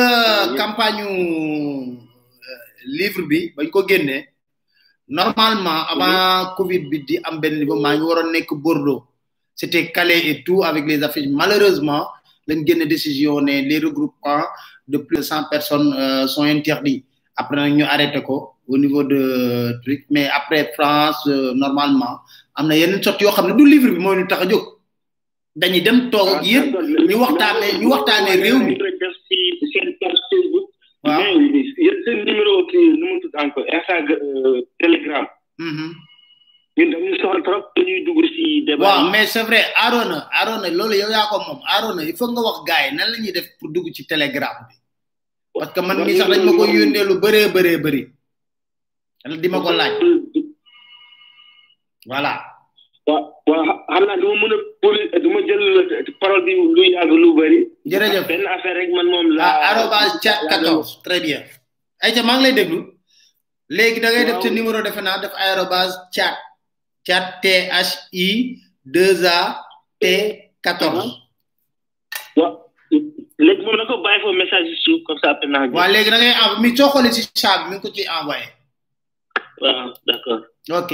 [0.61, 1.85] campagne euh,
[2.99, 4.16] livre bi bañ ko génné
[5.09, 6.53] normalement avant mhm.
[6.57, 9.03] Covid bi di am benn niveau ma ngi waroon nekk Bordeaux
[9.55, 12.03] c'était calé et tout avec les affiches malheureusement
[12.49, 14.47] lañ génné décision né les regroupements
[14.92, 17.03] de plus de 100 personnes euh, sont interdits
[17.38, 19.79] après ñu arrêté ko au niveau de
[20.11, 22.14] mais après France euh, normalement
[22.57, 24.25] amna yeneen sot on a du livre bi moo ñu
[25.59, 26.79] On a dem toog ak ñu ñu
[28.66, 28.79] mi.
[32.29, 32.55] numéro
[33.38, 33.75] euh,
[34.81, 35.27] Telegram.
[35.59, 35.90] Mm-hmm.
[39.12, 41.37] mais c'est vrai Arona Arona loolu yow ko
[41.77, 44.57] Arona il faut nga wax gars nan la def pour dugg Telegram
[45.59, 48.01] parce que man mi sax dañ mako yundé lu béré béré béré
[49.25, 49.92] dal di mako laaj
[52.11, 52.33] voilà
[53.09, 53.16] wa
[53.49, 54.49] waaw xam naa du ma
[54.81, 54.92] pour
[55.23, 57.57] du ma jël parole bi lu yag lu jere
[57.92, 61.40] jërëjëf ben affaire rek man mom la arrobas ca 14 très bien
[62.05, 62.79] ay ja maa ngi lay déglu
[63.77, 66.37] léegi da ngay def ci numéro defe naa def arrobas chat
[67.07, 67.49] chat t
[67.88, 67.92] h
[68.29, 68.29] i
[69.01, 69.40] 2 a
[70.03, 70.05] t
[70.69, 72.55] 14 waaw
[73.38, 75.68] léegi moom na ko bàyyi foofu message si suuf comme ça après naa.
[75.68, 78.46] waaw léegi da ngay mi soo si chat mi ngi ko ciy envoyé.
[79.61, 80.42] waaw d' accord.
[80.81, 80.90] ok.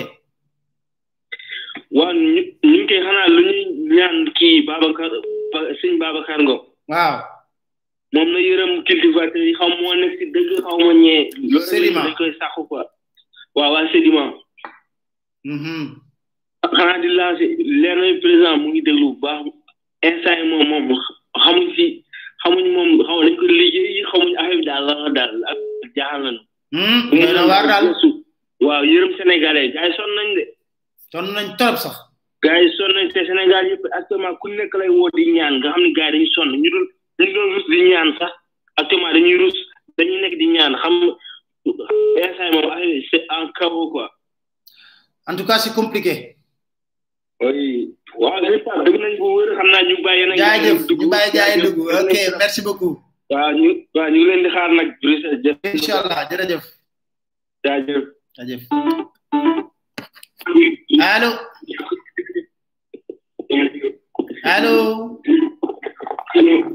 [1.97, 2.29] waaw ñu
[2.67, 3.61] ñu ngi koy xanaa lu ñuy
[3.97, 5.11] ñaan kii Babacar
[5.81, 6.61] sëñ Babacar Ngom.
[6.89, 7.15] waaw.
[8.13, 11.31] moom na yërëm cultivateur yi xaw moo nekk si dëgg xaw ma ñee.
[11.71, 12.85] sédiment loolu koy saxu quoi.
[13.55, 14.35] waaw waaw sédiment.
[15.45, 16.73] Mm-hmm.
[16.77, 17.45] xanaa di lancé
[17.81, 19.45] leer na président mu ngi déglu bu baax
[20.09, 20.99] instant yi moom moom
[21.45, 22.02] xamuñ si.
[22.43, 25.59] xamuñ moom xaw nañ ko liggéey xamuñ affaire bi daal la daal ak
[25.97, 26.41] jaaxal nañu.
[27.15, 27.87] mais hmm, daal
[28.67, 30.45] waaw yërëm sénégalais gars yi sonn nañ de.
[31.13, 31.95] sonn nañ trop sax.
[32.45, 35.81] gars yi nañ te Sénégal yëpp actuellement ku nekk lay woo di ñaan nga xam
[35.83, 36.71] ne gars yi sonn ñu
[37.19, 38.33] dul di ñaan sax
[38.81, 39.57] actuellement dañuy rus
[39.99, 43.19] dañuy nekk di ñaan xam nga instant moom affaire bi
[45.29, 46.15] en chaos compliqué.
[47.43, 50.37] waaw dëgg nañ bu wër xam naa ñu bàyyi nañ.
[50.41, 51.07] jaajëf ñu
[52.41, 52.97] merci beaucoup.
[53.33, 54.89] waaw ñu waaw ñu ngi leen di xaar nag.
[55.77, 56.63] incha allah jërëjëf.
[57.65, 58.05] jaajëf.
[58.37, 58.63] jaajëf.
[61.15, 61.31] allo.
[64.55, 64.75] allo.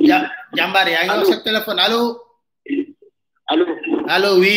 [0.09, 0.17] ja
[0.57, 2.01] jàmbaar yaa ngi téléphone allo.
[3.51, 3.63] allo.
[4.15, 4.55] allo oui.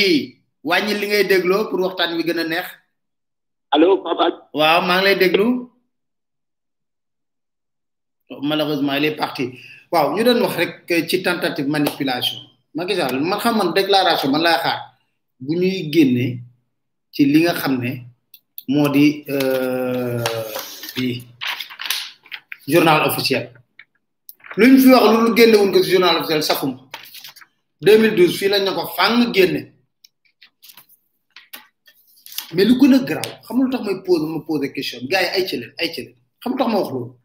[0.69, 2.67] wàññi li ngay dégloo pour waxtaan wi gën a neex.
[3.75, 4.25] allo papa.
[4.59, 5.51] waaw maa ngi déglu.
[8.43, 9.55] malheureusement il est parti
[9.91, 12.39] waaw ñu doon wax rek ci tentative manipulation
[12.75, 14.79] Macky Sall man xam man déclaration man laa xaar
[15.41, 16.39] bu ñuy génne
[17.13, 17.91] ci li nga xam ne
[18.69, 20.23] moo di euh,
[20.97, 21.23] bi
[22.69, 23.51] journal officiel
[24.57, 26.73] luñ fi wax lu génne wuñ ko journal officiel saxum
[27.83, 29.73] 2012 fii lañ na ko fàng génne
[32.55, 35.29] mais lu gën a garaaw xam lu tax may pose ma pose question gars yi
[35.37, 36.03] ay ci ay ci
[36.41, 37.20] xam lu tax ma wax loolu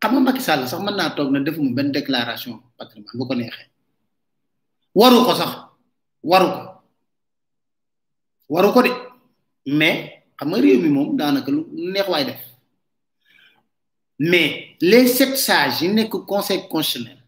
[0.00, 3.34] xam nga Macky Sall sax man naa toog ne defuma benn déclaration patrimoine bu ko
[3.34, 3.66] neexee
[4.98, 5.52] waru ko sax
[6.30, 6.62] waru ko
[8.54, 8.90] waru ko de
[9.78, 9.98] mais
[10.38, 11.60] xam nga réew mi moom daanaka lu
[11.92, 12.40] neex waay def
[14.18, 17.18] mais les sept sages yi nekk conseil constitutionnel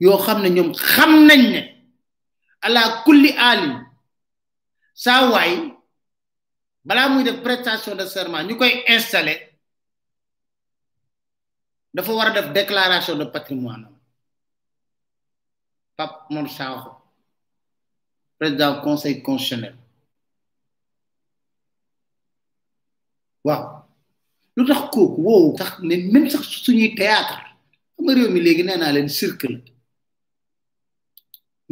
[0.00, 1.60] yoo xam ne ñoom xam nañ ne
[2.62, 3.82] ala kulli alim
[4.94, 5.72] saa waay
[6.84, 9.49] balaa muy def prestation de serment ñu koy installé
[11.94, 13.96] dafa war a def déclaration de patrimoine am
[15.96, 16.92] Pape Mor Sakho
[18.38, 19.76] président conseil constitutionnel
[23.46, 23.62] waaw
[24.56, 27.36] lu tax kooku woowu sax ne même sax suñuy théâtre
[27.94, 29.58] xam nga réew mi léegi nee naa leen cirque la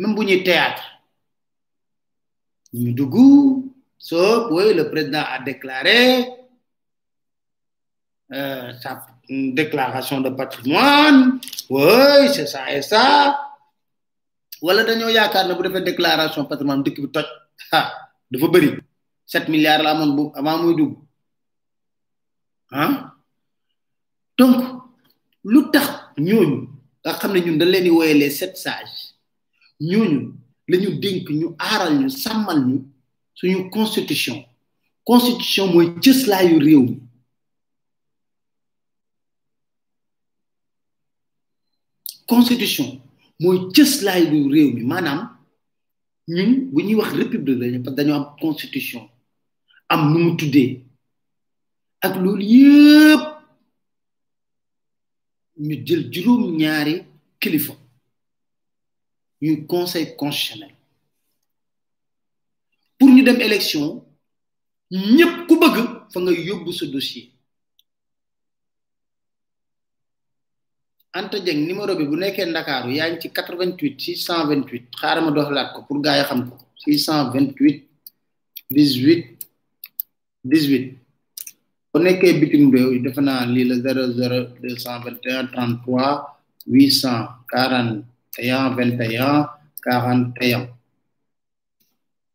[0.00, 0.86] même bu ñuy théâtre
[2.80, 3.16] ñu dugg
[3.96, 6.00] soo oui le président a déclaré
[8.32, 8.90] euh, ça
[9.28, 11.38] une déclaration de patrimoine
[11.68, 13.38] oui c'est ça et ça
[14.62, 17.26] wala dañoo yaakaar ne bu defee déclaration patrimoine dëkk bi toj
[18.32, 18.70] dafa bëri
[19.26, 20.94] sept milliards la amoon bu avant muy dugg
[22.72, 23.12] ah
[24.38, 24.56] donc
[25.44, 25.88] lu tax
[26.18, 26.58] ñooñu
[27.04, 29.14] nga xam ne ñun dañ leen di wooye les sept sages
[29.80, 30.34] ñooñu
[30.68, 32.78] ñu dénk ñu aaral ñu sàmmal ñu
[33.34, 34.38] suñu constitution
[35.04, 36.86] constitution mooy cëslaayu réew
[42.30, 42.88] constitution
[43.40, 45.20] mooy cëslaay lu réew mi maanaam
[46.34, 49.02] ñu bu ñuy wax république lañu parce que dañoo am constitution
[49.92, 50.70] am nu mu tuddee
[52.04, 53.22] ak loolu yëpp
[55.66, 56.94] ñu jël juróom-ñaari
[57.40, 57.74] kilifa
[59.42, 60.74] ñuy conseil constitutionnel
[62.96, 63.86] pour ñu dem élection
[65.16, 65.76] ñëpp ku bëgg
[66.12, 67.28] fa nga yóbbu sa dossier
[71.18, 75.70] Anta jeng numéro bi bu nekké Ndakaaru yaa ngi ci 88 628 xaaral ma doxalaat
[75.74, 76.54] ko pour gaay xam ko
[76.86, 79.34] 628 18
[80.46, 80.94] 18
[81.90, 85.82] bu nekkee bitim réew yi defe naa lii la 00 221 33
[86.70, 87.98] 841
[88.78, 89.42] 21
[89.82, 90.70] 41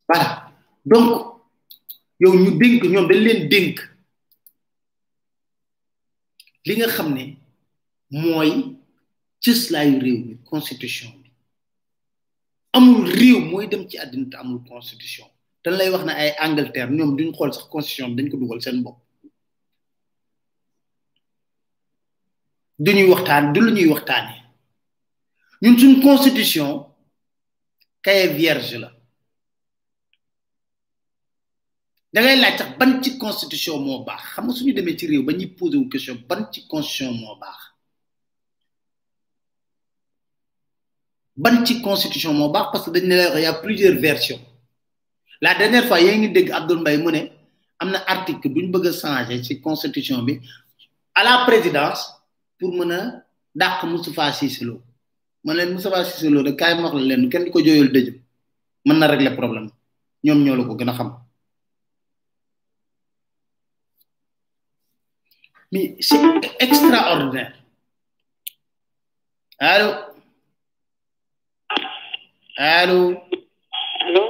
[0.08, 0.52] voilà
[0.84, 1.08] donc
[2.20, 3.76] yow ñu dénk ñom dañ leen dénk
[6.66, 7.24] li nga xamné
[8.24, 8.73] moy
[9.44, 11.30] cëslaayu réew mi constitution bi
[12.72, 15.28] amul réew mooy dem ci àddina te amul constitution
[15.64, 18.82] dañ lay wax ne ay Angleterre ñoom duñ xool sax constitution dañ ko dugal seen
[18.84, 18.98] bopp
[22.80, 24.40] duñuy waxtaan du lu ñuy waxtaanee
[25.62, 26.70] ñun suñ constitution
[28.02, 28.90] kaye vierge la
[32.14, 35.24] da ngay laaj sax ban ci constitution moo baax xam nga suñu demee ci réew
[35.28, 37.73] ba ñuy posé wu question ban ci constitution moo baax
[41.36, 44.40] ban ci constitution mo baax parce que dañ ne la y a plusieurs versions
[45.42, 49.60] la dernière fois yaa deg dégg Abdoul Mbaye mu ne article bu bëgg changer ci
[49.62, 50.40] constitution bi
[51.16, 52.14] à la présidence
[52.60, 53.16] pour mëna a
[53.56, 54.66] dàq Moustapha Cissé
[55.44, 57.90] man len Moustapha Cissé Lo de kaay ma wax la leen kenn du ko jooyul
[58.86, 59.72] na régler problème
[60.24, 61.20] ñom ñoo la ko gën xam
[65.72, 66.20] mais c'est
[66.60, 67.58] extraordinaire
[69.58, 70.13] Alors.
[72.56, 73.18] Allô
[74.06, 74.24] Allô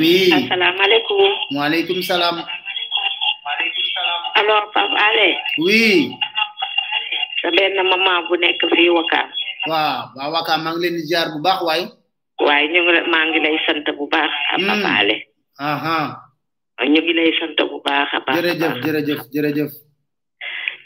[0.00, 0.32] Oui.
[0.32, 1.20] Assalamu alaikum.
[1.52, 2.40] Wa alaikum salam.
[4.40, 6.08] Alors, Papa Ale Oui.
[7.44, 9.28] sa benn maman bu nekk fii wakaam
[9.68, 11.82] waaw waa wakaam maa ngi leen di bu baax waay
[12.40, 15.16] waaye ñu ngi maa ngi lay sant bu baax a papaale
[15.60, 15.68] hmm.
[15.68, 15.98] aha
[16.92, 19.72] ñu ngi lay sant bu baax a baax jërëjëf jërëjëf jërëjëf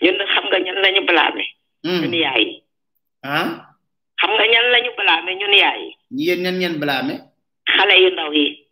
[0.03, 1.45] ñun xam nga ñan lañu blaame
[1.87, 2.01] hmm.
[2.03, 2.45] ñun yaay
[3.35, 3.47] ah
[4.21, 7.15] xam nga ñan lañu blaame ñun yaay yéen ñan ngeen blâmé.
[7.77, 8.67] xale yu ndaw yi.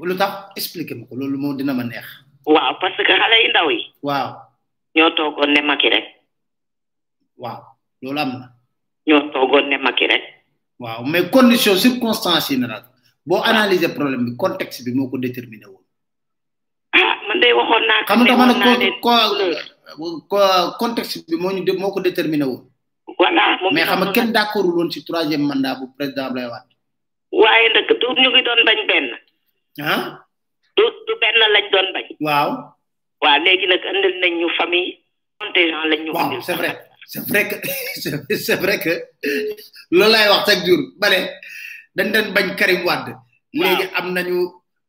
[0.00, 2.04] lu tax expliqué ma ko loolu moo dina ma neex.
[2.46, 3.84] waaw parce que xale yu yi.
[4.02, 4.30] waaw.
[4.96, 6.04] ñoo toogoon ne Macky rek.
[7.36, 7.60] waaw
[8.02, 8.46] loolu am na.
[9.06, 10.22] ñoo toogoon ne Macky rek.
[10.80, 12.84] waaw mais condition na générale
[13.26, 15.82] boo analyser problème bi context bi moo ko déterminé woon.
[16.92, 17.46] ah man de
[18.06, 18.54] xam nga dama
[20.28, 20.38] ko
[20.78, 22.70] contexte bi moo ñu moo ko déterminé woon.
[23.18, 26.70] voilà moom mais xam nga kenn d'accord woon ci troisième mandat bu président Ablaye Wade.
[27.42, 29.08] waaye nag du ñu ngi doon bañ benn.
[29.82, 30.02] ah.
[30.76, 32.04] du du benn lañ doon bañ.
[32.26, 32.48] waaw.
[33.22, 34.92] waaw léegi nag andil nañ ñu famille.
[35.40, 36.10] contingent lañ ñu.
[36.12, 37.56] waaw c'est vrai que
[38.46, 38.92] c'est vrai que
[39.90, 41.18] loolu laay wax chaque jour ba ne
[41.96, 43.12] dañ doon bañ Karim Wade.
[43.14, 44.38] waaw léegi am nañu.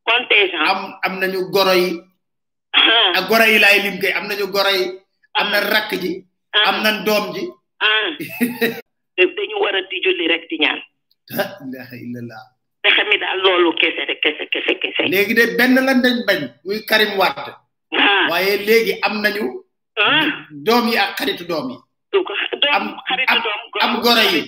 [0.06, 0.66] contingent
[1.06, 1.88] am nañu goro yi.
[2.72, 3.16] ak ah.
[3.16, 4.84] ah, goro yi laay lim am nañu goro yi.
[5.38, 5.70] am na ah.
[5.72, 6.10] rakk ji.
[6.66, 7.44] am na doom ji.
[7.82, 8.08] ah
[9.16, 10.80] dañu war a di julli rek di ñaan.
[11.40, 12.42] ah ilaha illallah.
[12.84, 14.20] nga xam daal loolu kese rek
[15.12, 17.52] léegi de benn lan dañ bañ muy Karim Wade.
[17.96, 18.28] Ah.
[18.30, 19.44] waaye léegi am nañu.
[20.00, 20.24] Ah.
[20.66, 21.78] doom yi ak xaritu doom yi.
[22.76, 24.42] am xaritu doom am goro yi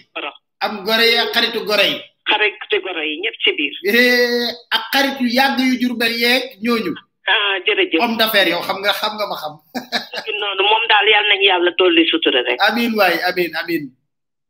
[0.65, 1.97] am goro yi ak xaritu goro yi.
[2.29, 2.77] xaritu
[3.09, 3.75] yi ñëpp ci biir.
[3.85, 6.93] Eh, ak xaritu yàgg yu jur ba yeeg ñooñu.
[7.29, 9.55] ah jërëjëf homme d'affaires yow xam nga xam nga ma xam
[10.41, 13.83] noonu moom daal yàlla nañu yàlla dolli sutura rek amin waay amin amin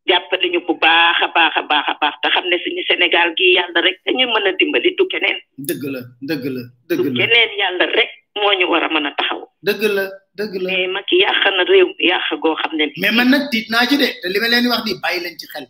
[0.08, 3.30] jàppale ñu bu baax a baax a baax a baax te xam ne suñu Sénégal
[3.38, 7.12] gi yàlla rek dañu mën a dimbali du keneen dëgg la dëgg la dëgg la
[7.20, 8.10] keneen yàlla rek
[8.40, 10.04] moo ñu war a mën a taxaw dëgg la
[10.38, 13.86] dëgg la mais yàq na réew yàq goo xam ne mais man nag tiit naa
[13.88, 15.66] ci de te li ma leen wax bàyyi leen ci xel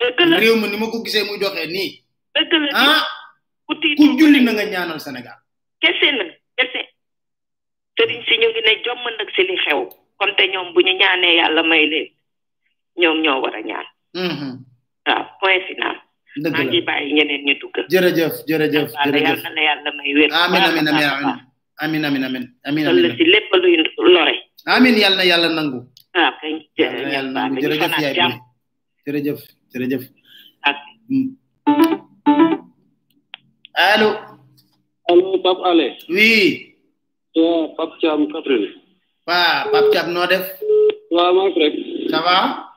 [0.00, 1.38] dëgg la réew ma ni ma ko gisee nii
[2.36, 3.02] dëgg la ah
[3.66, 3.72] ku
[4.18, 5.38] julli na nga ñaanal Sénégal
[5.82, 6.24] kese na
[6.62, 6.80] kese
[7.96, 9.80] sëriñ si ñu ngi ne jomm nag si li xew
[10.18, 12.08] kon te ñoom bu ñu ñaanee yàlla may leen
[13.00, 13.86] ñoom ñoo war a ñaan
[14.16, 14.52] mm-hmm.
[15.06, 15.96] waaw point final
[16.42, 17.76] dëgg la maa ngi bàyyi ñeneen ñu dugg.
[17.92, 20.30] jërëjëf jërëjëf jërëjëf yal na la yàlla may wér.
[20.44, 21.44] amiin amiin amiin amiin
[21.82, 23.76] amiin amiin amiin amiin si lépp luy
[24.14, 24.34] lore.
[24.66, 25.78] amiin yal na yàlla nangu.
[26.14, 28.38] waaw ah, kay jërëjëf yaay bi
[29.06, 29.40] jërëjëf
[29.74, 30.02] jërëjëf.
[31.08, 31.28] Mm.
[33.92, 34.31] allo.
[35.08, 35.96] allo Pape Alé.
[36.08, 36.74] oui.
[37.34, 38.68] waaw Pape Thiam Kaffrine.
[39.26, 40.44] waaw Pape Thiam noo def.
[41.10, 42.10] waaw maa ngi rek.
[42.10, 42.68] ça va.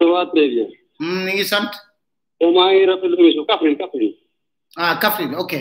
[0.00, 0.66] ça va très bien.
[1.00, 1.70] ni hmm, ngi sant.
[2.40, 4.14] maa ngi rafetlu émission Kaffrine Kaffrine.
[4.76, 5.52] ah Kaffrine ok.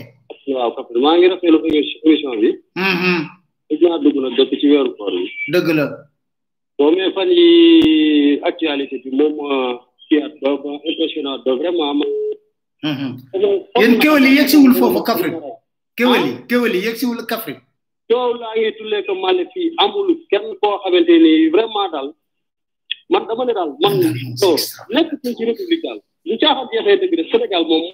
[0.48, 1.60] waaw Kaffrine maa ngi rafetlu
[2.04, 2.48] émission bi.
[2.50, 3.90] dëgg hmm, hmm.
[3.90, 5.30] naa dugg na dëkk ci weeru koor bi.
[5.52, 5.86] dëgg la.
[6.80, 9.76] bon mais fan yi actualité bi moom euh,
[10.08, 11.96] kii at ba ba impressionnant ba vraiment.
[12.84, 14.74] yéen kéwél yi yegsiwul
[15.96, 16.46] kéwél yi ah.
[16.50, 17.62] kéwél yi yegsiwul Kaffrine
[18.12, 19.44] coow laa yee tullee ko màlle
[19.84, 22.08] amul kenn koo xamante ni vraiment daal
[23.12, 23.94] man dama ne daal man
[24.96, 27.86] nekk ko ci république daal lu caaxaan jeexee dëgg de Sénégal moom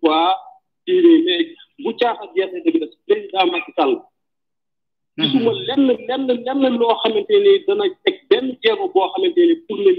[1.82, 5.18] bu caaxaan jeexee dëgg de président Macky Sall mhm.
[5.22, 9.92] gisuma lenn lenn lenn loo xamante ni dana teg benn jéego boo xamante pour ne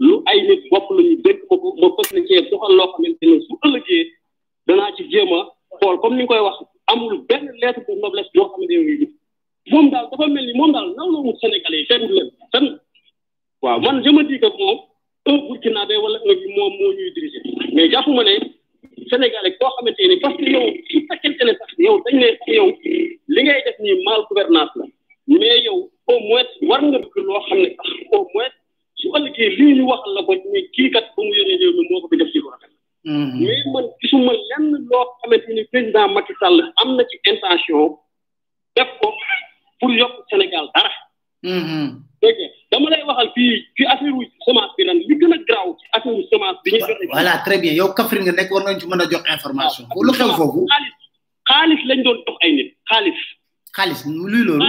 [0.00, 3.98] lu ay nit bopp lañu dégg ma ma fës na cee doxal loo xamante
[4.66, 5.40] danaa ci jéem a
[5.80, 9.06] xool comme ni koy wax amul benn lettre de noblesse boo xamante ne
[9.72, 12.66] moom daal dafa mel ni moom daal naw lawul Sénégalais yi fenn leen fenn
[13.62, 14.78] waaw man je me dis que moom
[15.30, 17.42] un Burkinabé wala un bi moom moo ñuy diriger
[17.74, 18.34] mais jàpp ma ne
[19.10, 19.68] Sénégalais koo
[47.38, 49.84] ah très bien yow Kaffrine nga nek war nañu ci mëna jox information.
[50.06, 50.60] lu xew foofu
[51.50, 53.18] khalis lañ doon jox ay nit khalis
[53.76, 54.67] xaalis luy loolu.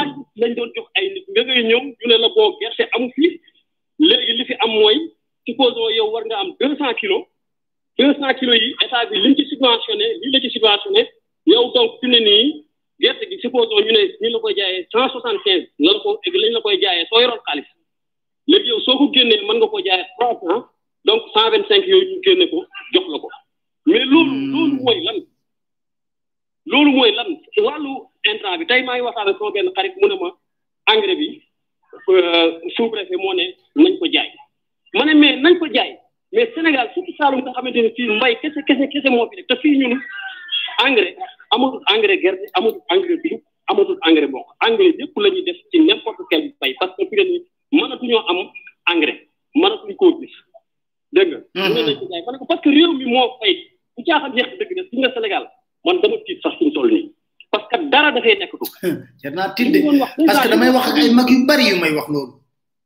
[59.40, 59.80] naa tilde
[60.28, 60.88] parce que damay wax
[61.20, 62.32] mag yu bari yu may wax loolu.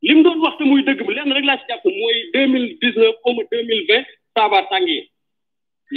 [0.07, 2.67] li mu doon wax te muy dëgg bi lenn rek laa ci mooy deux mille
[2.81, 5.01] dix neuf au moins deux mille vingt saaba tàngee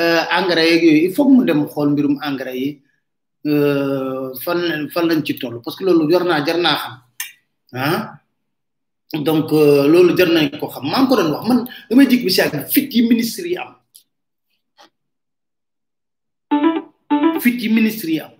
[0.00, 2.70] euh, engrais yeeg yooyu il faut mu dem xool mbirum engrais yi.
[3.54, 3.83] Euh,
[5.04, 6.94] fan lañ ci tollu parce que loolu yor naa jar naa xam
[7.74, 8.00] ah
[9.24, 12.24] donc euh, loolu jar nañ ko xam maa ngi ko doon wax man damay jik
[12.24, 13.72] bi si ak fit yi ministre yi am
[17.40, 18.30] fit yi ministre yi am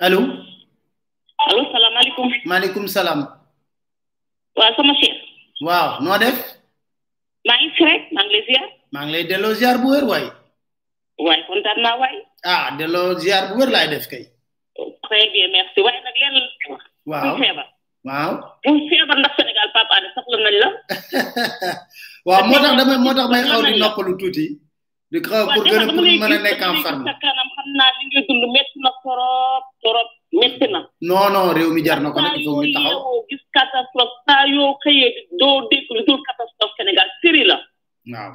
[0.00, 0.18] allo
[1.48, 3.20] allo salaamaaleykum maaleykum salaam
[4.58, 5.16] waaw sama cheikh
[5.66, 6.38] waaw noo def
[7.46, 10.04] maa ngi fi rek maa ngi lay ziar maa ngi lay delloo ziar bu wér
[10.10, 10.24] waay
[11.22, 14.24] waay kontaan naa waay ah delloo ziar bu wér laay def kay.
[15.04, 16.82] très la ñu wax.
[17.10, 17.66] waaw bu feebar.
[18.08, 18.32] waaw
[19.18, 20.68] ndax Sénégal Pape Alé soxla nañ la.
[22.28, 24.46] waaw moo tax damay moo tax may xaw di noppalu tuuti.
[25.12, 27.04] di pour gën a pour mën a nekk en forme.
[27.08, 27.90] sa kanam xam naa
[28.84, 30.08] na torop torop
[30.40, 30.80] métti na.
[31.00, 35.08] non réew mi jar na ko nag il taxaw yow gis catastrophe saa yoo xëyee
[35.40, 37.58] doo dégg lu catastrophe Sénégal série la
[38.14, 38.34] waaw.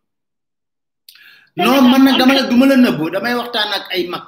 [1.57, 4.23] non man na dama la du ma damay waxtaan ak ay mag.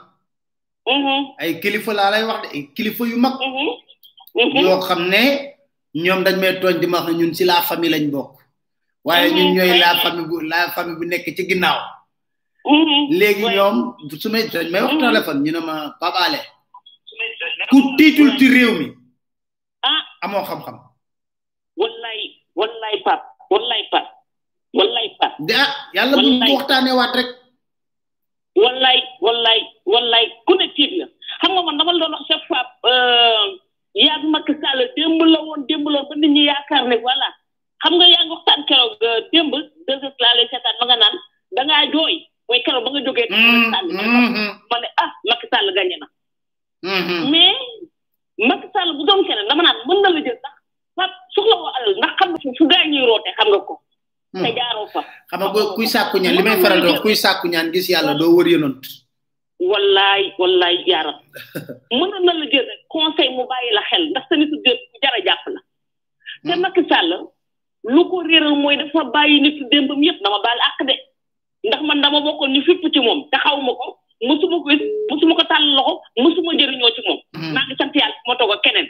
[0.84, 1.21] Mm-hmm.
[1.39, 3.39] ay kilifa laa lay wax de ay kilifa yu mag.
[3.39, 3.67] Mm-hmm.
[4.36, 4.59] Mm-hmm.
[4.65, 5.55] yoo xam ne
[5.95, 8.41] ñoom dañ may tooñ di ma wax ñun si la famille lañ bokk.
[9.05, 10.28] waaye ñun ñooy la famille
[10.99, 11.80] bu la nekk ci ginnaaw.
[13.15, 13.78] léegi ñoom
[14.19, 16.39] su may may wax téléphone ñu ne ma babaale.
[17.71, 18.88] ku tiitul ci réew mi.
[19.82, 20.03] Ah.
[20.28, 20.78] amoo xam-xam.
[24.74, 25.34] wallaay Faat.
[25.53, 27.30] ah yàlla bu ñu waxtaanee waat rek.
[28.57, 30.65] wallaay wallaay wallaay ku ne
[31.41, 33.45] xam nga man dama la doon wax chaque fois euh,
[33.95, 37.30] yaa ngi Macky Sall démb la woon démb la ba nit ñi yaakaar ne voilà
[37.84, 38.38] xam nga yaa ngi
[38.69, 39.51] keroog euh, démb
[39.88, 41.15] deux heures ba nga naan
[41.55, 42.15] danga ngaa jooy
[42.47, 43.28] mooy keroog ba nga jógee.
[43.30, 43.39] Mm,
[43.74, 46.07] mm, mm, ma ne ah Macky Sall gagné na.
[47.32, 47.57] mais
[48.49, 50.55] Macky Sall bu doon keneen dama naan mën na la jël sax
[50.97, 52.84] ndax xam nga fu gaa
[53.38, 53.74] xam nga ko.
[54.34, 54.56] te hmm.
[54.58, 55.02] jaaroo fa.
[55.30, 58.14] xam nga kuy sàkku ñaan li may faral di wax kuy sàkku ñaan gis yàlla
[58.20, 58.82] doo wër yonant.
[59.70, 61.18] wallaay wallaay jaaram
[62.00, 64.58] mënoon na la jël conseil mu bàyyi la xel ndax sa nit ku
[65.04, 65.62] jar a jàpp la.
[66.46, 66.62] te hmm.
[66.62, 67.10] Macky Sall
[67.94, 70.96] lu ko réeral mooy dafa bàyyi nit démbam yëpp dama baal àq de
[71.70, 73.86] ndax man dama bokkoon ñu fipp ci moom te xaw ma ko
[74.28, 74.68] mosuma ko
[75.12, 77.20] mosuma ko tàll loxo mosuma jëriñoo ci moom.
[77.38, 77.54] Hmm.
[77.54, 78.88] maa ngi sant yàlla ma toog ak keneen.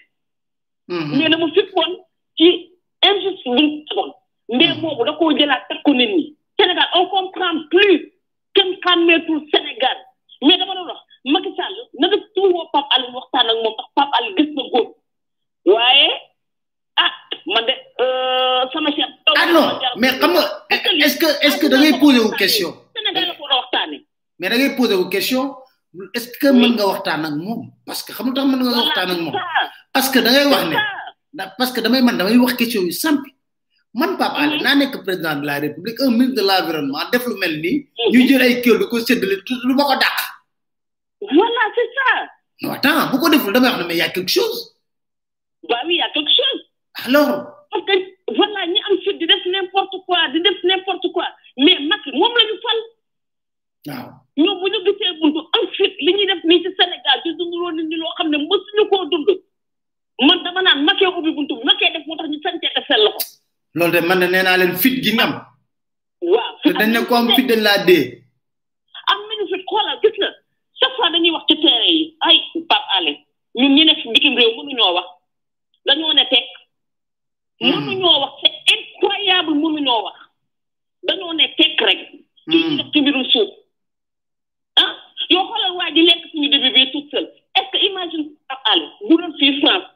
[0.88, 1.91] mais dama fippoon
[2.39, 2.48] ci
[3.06, 3.64] injustice bi
[3.96, 5.06] mu mais moomu hmm.
[5.08, 8.14] da koo jëlaat ko plus Sénégal on comprend plus
[8.56, 9.98] Sénégal
[10.44, 13.88] mais dama non wax Macky Sall ne def tuuwoo Pape ne waxtaan ak moom ndax
[13.96, 14.96] Pape Alioune gis na vous
[15.66, 16.10] waaye
[16.98, 17.12] ah
[17.48, 17.64] man
[18.02, 20.10] euh sama ah non mais
[21.00, 21.94] est-ce que est-ce que da ngay
[22.38, 24.00] que Sénégal
[24.39, 24.48] mais
[26.16, 29.12] est-ce que mën nga waxtaan ak mom parce que xam nga tax mën nga waxtaan
[29.12, 29.34] ak mom
[29.94, 30.64] parce que da ngay wax
[31.34, 31.44] ne.
[31.58, 33.32] parce que damay man damay wax question yu simple
[33.96, 34.66] man Pape Alé mm-hmm.
[34.66, 37.76] na nek président de la république un ministre de l'environnement def lu mel nii.
[37.86, 38.10] Mm-hmm.
[38.14, 40.18] ñu jël ay kër di ko séddale lu mako dak dàq.
[41.22, 42.08] voilà c' ça.
[42.62, 44.58] non attends bu ko deful damay wax ne mais y' a quelque chose.
[45.70, 46.60] bah oui il y' a quelque chose.
[47.06, 47.46] alors.
[47.70, 47.94] parce que
[48.36, 51.28] voilà ñi am fit di def n'importe quoi di def n'importe quoi
[51.58, 52.80] mais Macky mom lañu fal.
[53.89, 54.08] waaw
[54.41, 57.58] ñoom bu ñu gisee buntu am fit li ñi def ni ci Sénégal di dundu
[57.62, 59.30] loo nit ñi loo xam ne mësuñu dund
[60.26, 63.38] man dama naan maké ubbi buntu maké def motax ñu santé cee def seen
[63.76, 65.34] loolu de man de nee naa leen fit gi ngam.
[66.34, 68.03] waaw te dañ ne ko am fit dañ laa dee.
[69.11, 70.28] am nañu fit xoolal gis na
[70.80, 72.38] chaque fois dañuy wax ci terrain yi ay
[72.69, 73.11] Pape Alé
[73.55, 75.07] ñu nekk bitim réew mënuñoo wax
[75.86, 76.49] dañoo ne tekk.
[77.61, 77.71] Hmm.
[77.71, 80.17] mënuñoo wax c'est incroyable mënuñoo wax
[81.03, 81.99] dañoo ne tekk rek.
[82.47, 82.53] Hmm.
[82.53, 83.49] kii ñu def ci mbirum suuf
[84.76, 84.91] ah
[85.30, 87.26] yoo xoolal waa ji lekk suñu début bi tout seul
[87.59, 89.88] est imagine Pape Alé bu fii France.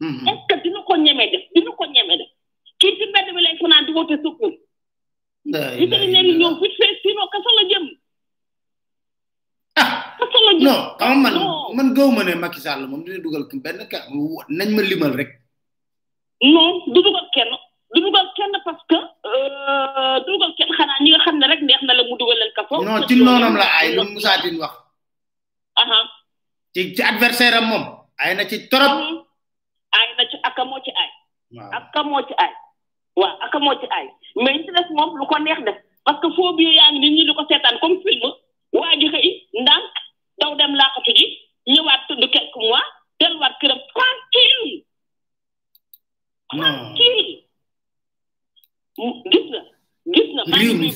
[0.00, 0.28] Hmm.
[0.28, 2.28] est-ce que ko ñeme def dina ko ñeme def.
[2.84, 3.26] kii ci mbedd
[3.86, 4.56] di woote secours.
[5.78, 6.36] di tëdd ne ni
[10.64, 11.00] la ah!
[11.00, 11.32] ah, ma
[12.28, 12.60] ne Macky
[12.90, 15.30] moom dugal benn ka nañ rek.
[16.44, 17.50] non du dugal kenn
[17.94, 18.00] du
[18.36, 18.84] kenn parce
[19.24, 22.84] euh, kenn ñi nga xam ne rek neex na la mu dugal leen kaso.
[22.84, 24.74] non ci noonam la ay lu Moussa wax.
[26.76, 27.84] ci ci adversaire am moom.
[28.20, 28.92] ay na ci torop.
[29.96, 31.10] ay na ci ak moo ci ay.
[31.78, 32.50] ak moo ay.
[33.20, 34.06] waaw ak moo ci aay
[34.42, 37.34] mais li moom lu ko neex def parce que foo bi yaa ngi nit ñi
[37.36, 38.28] ko seetaan comme film
[38.78, 39.26] waa ji xëy
[39.62, 39.86] ndànk
[40.40, 41.24] daw dem laaxatu ji
[41.72, 42.86] ñëwaat tudd quelques mois
[43.20, 44.74] delluwaat këram tranquille
[46.48, 47.34] tranquille
[49.32, 49.60] gis na
[50.14, 50.94] gis na maa ngi nuyu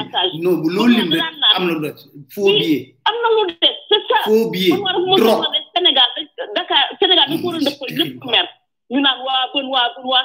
[0.00, 1.22] passage non bu loolu lim rek
[1.56, 1.94] am na lu des
[2.34, 4.76] faux billet am na lu des c'est ça faux billet
[5.16, 5.46] drogue
[5.76, 6.08] Sénégal
[6.56, 8.46] Dakar Sénégal dafa war a ndëppal lépp mer
[8.90, 10.24] ñu naan waa bon waa bon waa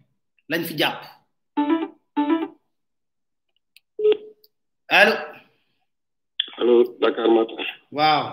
[0.51, 0.99] lañ fi jàpp
[4.99, 5.15] allo
[6.59, 7.61] allo Dakar Matin
[7.97, 8.25] waaw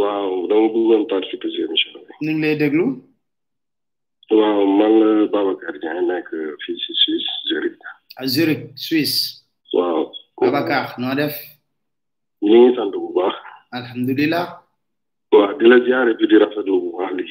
[0.00, 2.84] waaw dama bëggoon participer si émission bi ngi lay déglu
[4.38, 6.28] waaw man la Babacar Diagne nekk
[6.64, 6.72] si
[7.02, 7.78] Suisse Zurich
[8.18, 9.18] ah Zurich Suisse
[9.76, 10.02] waaw
[10.40, 11.36] Babacar noo def
[12.48, 13.36] ñu ngi sant bu baax
[13.78, 14.46] alhamdulilah
[15.32, 16.74] waaw di la jaare bi di rafetlu
[17.16, 17.22] bi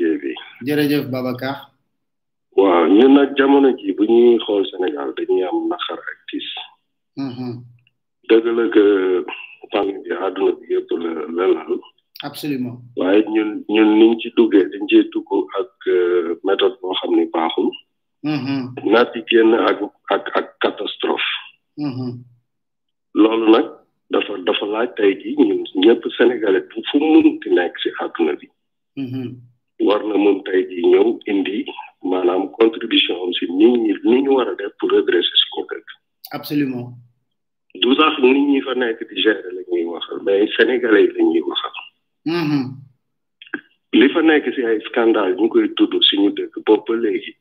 [0.69, 1.57] jërëjëf Babacar
[2.57, 6.49] waaw ñun na jamono ji bu ñuy xool Sénégal dañuy am naqar ak tiis
[7.25, 7.53] mm-hmm.
[8.29, 8.85] dëgg la que
[9.71, 10.89] pandémie àdduna bi yëpp
[12.29, 15.29] absolument waaye ñun ñun niñ ci duggee dañ cee dugg
[15.61, 17.69] ak euh, métod boo xam ni baaxul
[18.33, 18.61] mm-hmm.
[18.91, 19.79] naat yi génn ak
[20.15, 21.31] ak ak catastrophe
[21.85, 22.11] mm-hmm.
[23.21, 23.67] loolu nag
[24.11, 27.21] dafa dafa laaj tey ji ñun ñëpp sénégalais fu mu
[27.57, 28.47] nekk ci àdduna bi
[29.85, 31.57] war na moom tey ji ñëw indi
[32.09, 35.87] maanaam contribution am si nit ñi ni ñu war a def pour redresser suñu dëkk.
[36.37, 36.87] absolument.
[37.81, 41.23] du sax nit ñi fa nekk di gérer la ñuy waxal mais sénégalais yi la
[41.23, 41.75] ñuy waxal.
[42.35, 42.63] Mm-hmm.
[43.99, 47.33] li fa nekk si ay scandale ñu koy tudd suñu dëkk bopp ba léegi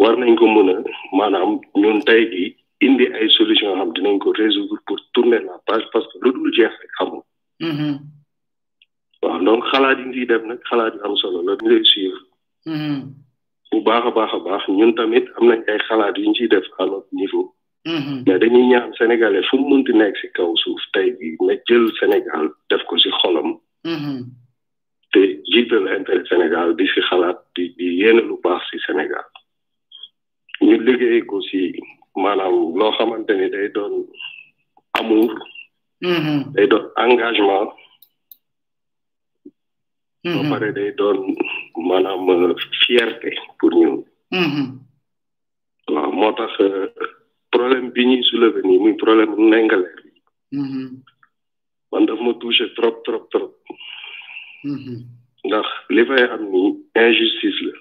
[0.00, 0.76] war nañ ko mën a
[1.18, 2.44] maanaam ñun tey ji
[2.86, 6.50] indi ay solution xam dinañ ko résoudre pour tourner la page parce que lu dul
[6.56, 7.22] jeex rek xamul.
[7.68, 7.94] Mm-hmm.
[9.24, 11.82] waaw donc xalaat yi ñu def nag xalaat yu am solo la ñu lay
[12.68, 13.00] hmm.
[13.70, 16.48] bu baax a baax a baax ñun tamit am nañ ay xalaat yu ñu ciy
[16.52, 17.44] def à notre niveau.
[17.88, 18.22] Hmm.
[18.26, 21.86] mais dañuy ñaan sénégalais fu mun munti nekk si kaw suuf tey bi na jël
[22.00, 23.50] Sénégal def ko si xolam.
[23.86, 24.20] Hmm.
[25.12, 25.20] te
[25.52, 27.88] jiital intérêt Sénégal di si xalaat di di
[28.28, 29.26] lu baax si Sénégal.
[30.66, 31.60] ñu liggéey ko si
[32.22, 33.94] maanaam loo xamante ni day doon
[35.00, 35.30] amour.
[36.56, 37.70] day doon engagement.
[40.24, 40.52] ba mm-hmm.
[40.52, 41.32] pare day doon
[41.80, 42.52] maanaam uh,
[42.84, 43.96] fierté pour ñun.
[44.36, 44.66] Mm-hmm.
[45.92, 46.92] waaw moo tax uh,
[47.52, 50.10] problème bi ñuy soulever nii muy problème mu nengaleer bi.
[50.60, 50.86] Mm-hmm.
[51.90, 53.48] man daf ma touché trop trop trop.
[55.46, 56.68] ndax li fay am nii
[57.04, 57.74] injustice la.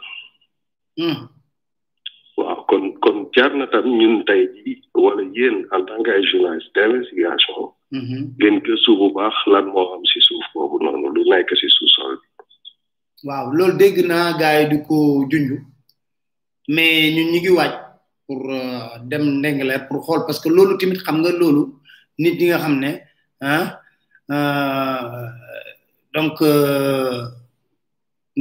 [1.03, 1.21] Mm.
[2.39, 6.23] waaw kon kon jaar na tam ñun tey ji wala yéen en tant que ay
[6.31, 7.75] journaliste d'investigation.
[8.39, 12.17] ngeen gëstu bu baax lan moo am si suuf boobu noonu lu nekk si sous-sol
[13.28, 15.49] waaw loolu dégg naa gars di ko junj
[16.74, 17.74] mais ñun ñu ngi waaj
[18.26, 21.63] pour euh, dem ndengaleer pour xool parce que loolu tamit xam nga loolu
[22.22, 22.91] nit ñi nga xam ne
[23.41, 23.65] ah
[24.36, 25.28] euh,
[26.13, 27.26] donc euh,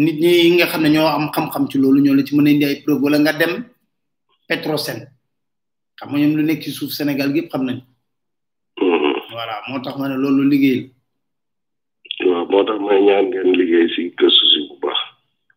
[0.05, 2.51] nit ñi nga xam ne ñoo am xam-xam ci loolu ñoo la ci mën a
[2.51, 3.55] indi ay preuve wala nga dem
[4.47, 5.01] Petrosen
[5.99, 7.77] xam nga lu nekk ci suuf Sénégal gi xam nañ
[8.81, 9.15] mm-hmm.
[9.37, 10.81] voilà moo tax ma ne loolu liggéey
[12.21, 12.27] la.
[12.31, 13.89] waaw moo tax ñaan ngeen liggéey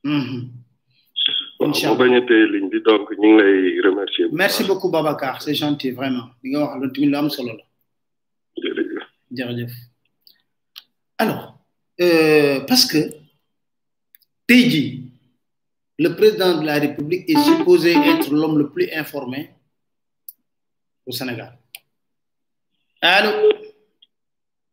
[0.03, 0.51] Mhm.
[4.39, 6.29] merci beaucoup Babacar c'est gentil vraiment
[11.19, 11.57] alors
[12.67, 13.11] parce que
[14.47, 15.11] Teji
[15.99, 19.51] le président de la République est supposé être l'homme le plus informé
[21.05, 21.59] au Sénégal
[23.03, 23.33] allo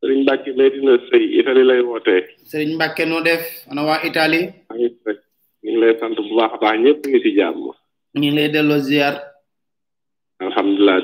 [0.04, 2.20] sëriñ Mbacke Medina Sey Italie lay wootee.
[2.50, 3.40] sëriñ Mbacke noo def
[3.72, 4.42] ana waa Italie.
[4.68, 4.84] ñu
[5.68, 7.56] ngi lay sant bu baax a baax ñëpp ngi ci jàmm.
[7.56, 9.14] ñu ngi lay delloo ziar.
[10.44, 11.00] alhamdulilah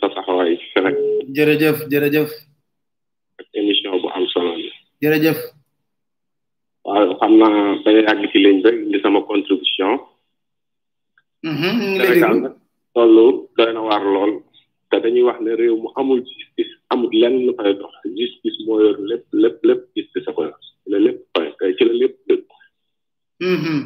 [0.00, 0.96] taxawaay ci Sénégal.
[1.36, 2.28] jërëjëf jërëjëf.
[3.38, 4.50] ak émission bu am solo
[5.02, 5.38] jërëjëf.
[6.84, 7.48] waaw xam na
[7.86, 10.00] bañ a yàgg liñ rek indi sama contribution.
[11.42, 11.70] Mhm,
[12.02, 12.56] Sénégal nag
[12.94, 14.32] toll doy na waar lool.
[14.90, 18.80] te dañuy wax ne réew mu amul justice amul lenn lu koy dox justice moo
[18.82, 22.14] yor lépp lépp lépp justice a ko yor ci la lépp point ci la lépp
[23.40, 23.80] mm-hmm.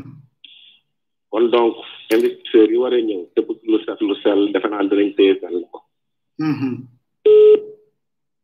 [1.55, 1.75] donc
[2.11, 5.79] investisseurs yi waree ñëw te bëgg lu set naa dinañ téye seen loxo.
[6.41, 6.73] Mm-hmm.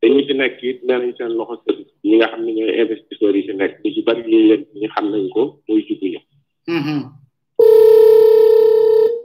[0.00, 2.76] te ñi ci nekk it nee nañ seen loxo sëriñ ñi nga xam ne ñooy
[2.82, 6.20] investisseurs yi ci nekk ñu ci bari ñu leen ñu xam nañ ko muy juguñu.
[6.68, 7.00] Mm-hmm.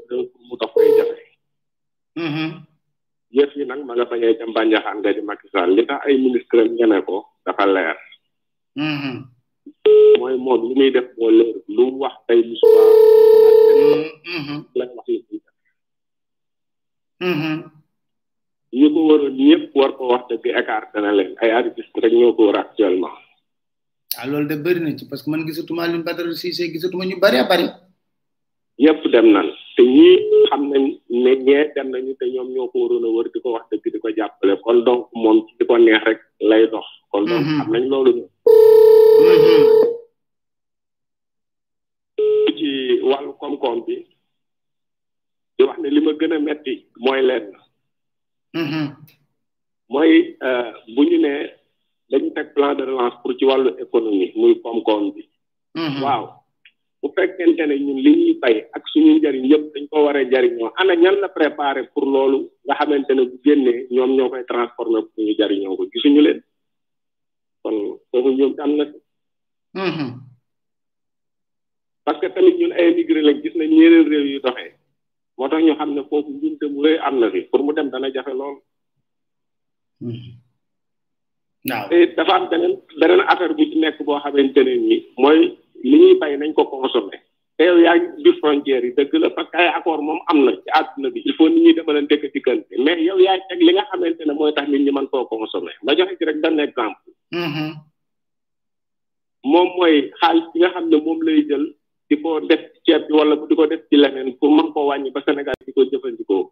[0.10, 2.72] donc mu dox koy jafe.
[3.36, 6.16] yëf yi nag ma nga fa ñëwee ca mbànjaxaan nga di Macky li tax ay
[6.24, 7.16] ministre am ñeme ko
[7.46, 7.98] dafa leer.
[8.80, 9.16] Mm-hmm.
[10.20, 12.80] mooy moom li muy def moo leer lu wax tey lu suba.
[14.32, 14.60] Mm-hmm.
[14.78, 15.16] la wax yi.
[15.18, 15.40] ñi
[18.94, 19.68] ko mm-hmm.
[19.78, 23.16] war ko wax te bi écarté na leen ay artistes rek ñoo ko war actuellement.
[24.18, 27.20] ah loolu de bëri na ci parce que man gisatuma Alioune Badara Cissé gisatuma ñu
[27.20, 27.68] bari a bari.
[28.80, 30.15] ñëpp dem nan te ñii
[30.49, 30.84] xam nañ
[31.23, 33.86] ne ñee dem nañu te ñoom ñoo ko waroon a wër di ko wax dëgg
[33.93, 36.19] di ko jàppale kon donc moom ci di ko neex rek
[36.49, 37.59] lay dox kon donc mm-hmm.
[37.59, 39.63] xam nañ loolu mm-hmm.
[43.11, 43.95] wàllu koom bi
[45.57, 46.73] di ne li ma gën a metti
[47.03, 47.45] mooy lenn
[48.61, 48.86] mm-hmm.
[49.93, 50.11] mooy
[50.47, 51.34] euh, bu ñu ne
[52.11, 55.21] dañ teg plan de relance pour ci wàllu économie muy koom-koom bi
[56.05, 56.23] waaw
[57.06, 60.72] bu fekkente ne ñun li ñuy bay ak suñu njariñ yëpp dañ ko waree jariñoo
[60.82, 64.99] ana ñan la préparé pour loolu nga xamante ne bu génnee ñoom ñoo koy transformé
[65.12, 66.39] pour ñu jariñoo ko gisuñu leen
[67.62, 67.76] kon
[68.10, 68.97] foofu ñoom am na si
[69.86, 70.10] mm-hmm.
[72.06, 74.72] parce que tamit ñun ay émigré lañ gis nañ ñeneen réew yu doxee
[75.38, 77.88] moo tax ñu xam ne foofu njuumte bu rëy am na fi pour mu dem
[77.93, 78.58] dana jafe lool
[80.01, 80.34] mm-hmm.
[81.66, 85.39] waaw te dafa am beneen beneen affaire bu ci nekk boo xamante ne nii mooy
[85.89, 87.20] li ñuy bay nañ ko consommer
[87.57, 88.32] te yow yaa ngi
[88.66, 91.34] biir yi dëgg la parce que ay accord moom am na ci àdduna bi il
[91.38, 94.53] faut nit ñi demaleen dëkk diggante mais yow yaay teg li nga xamante ne mooy
[94.53, 97.07] tax nit ñi mën koo consommer ma joxe ci rek benn exemple
[97.41, 97.72] mm-hmm.
[99.51, 101.66] moom mooy xaalis bi nga xam ne moom lay jël
[102.09, 104.88] di ko def ceeb bi wala bu di ko def ci leneen pour man koo
[104.89, 106.43] wàññi ba Sénégal di ko jëfandikoo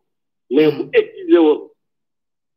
[0.55, 0.97] mais bu mm-hmm.
[0.99, 1.39] exigé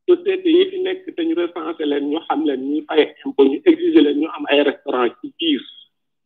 [0.08, 3.58] société yi fi nekk te ñu recensé leen ñu xam leen ñuy fay impôt ñu
[4.06, 5.60] leen ñu am ay restaurant ci biir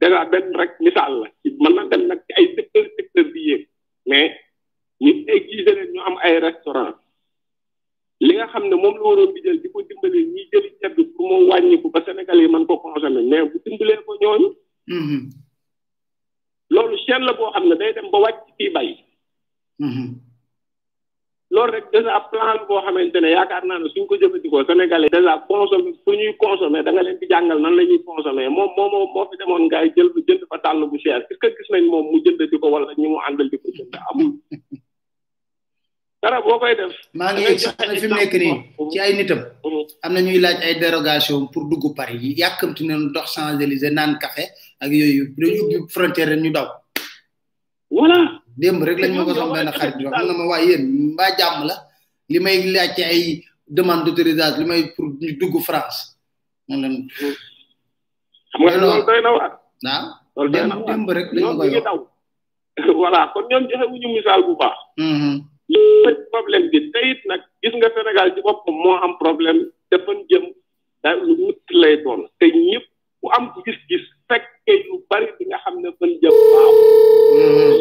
[0.01, 3.41] dèjà benn rek misaal la ci mën na dem nag ci ay secteur secteur bi
[3.49, 3.63] yéeg
[4.09, 4.29] mais
[5.03, 6.97] ñu exiger leen ñu am ay restaurant
[8.27, 10.93] li nga xam ne moom la waroon bi jël di ko dimbalee ñiy jëli ceeb
[10.97, 14.49] bi pour moo wàññiku ba Sénégal yi mën ko consommer mais bu dimbalee ko ñooñu
[14.97, 15.23] mm-hmm.
[16.73, 18.89] loolu chaîne la boo xam ne day dem ba wàcc fii bay
[19.87, 20.09] mm-hmm.
[21.51, 23.63] Lor rek déjà plan boo xamante ne yaakaar
[23.95, 27.75] suñ ko jëfandikoo sénégalais déjà consommé fu ñuy consommé da nga leen di jàngal nan
[27.77, 31.27] la ñuy consommé moom moom fi demoon ngaay jël jënd fa tàll bu cher est
[31.29, 34.33] ce que gis nañ mu jënd di wala ñu mu àndal di jënd amul
[36.23, 38.35] dara boo def maa ngi saxal fi mu nekk
[38.93, 40.05] ci ay nitam mm-hmm.
[40.05, 42.37] am ñuy laaj ay dérogation pour paris
[43.15, 44.45] dox champs élysées café
[44.83, 46.67] ak ubbi frontière ñu daw
[47.91, 48.41] voilà.
[48.57, 50.85] démb rek lañ ma ko soxla benn xarit bi wax na ma waaye yéen
[51.15, 51.75] mbaa jàmm la
[52.31, 53.21] li may laaj ci ay
[53.67, 55.99] demande d'autorisation li may pour ñu dugg France.
[56.69, 57.09] man
[58.51, 59.53] xam nga loolu doy na waar.
[59.83, 60.07] waaw ah?
[60.37, 60.51] loolu
[61.19, 61.71] rek lañ ma koy
[63.03, 64.77] wax kon ñoom joxe wuñu misaal bu baax.
[65.09, 65.35] Mm-hmm.
[66.33, 69.61] problème bi tey nag gis nga Sénégal ci boppam moo am problème
[69.91, 70.45] te fan jëm
[71.03, 72.90] daal lu mutt lay doon te ñëpp.
[73.21, 76.73] ku am gis-gis fekke yu bari bi nga xam ne mën jëm waaw
[77.41, 77.75] mm-hmm.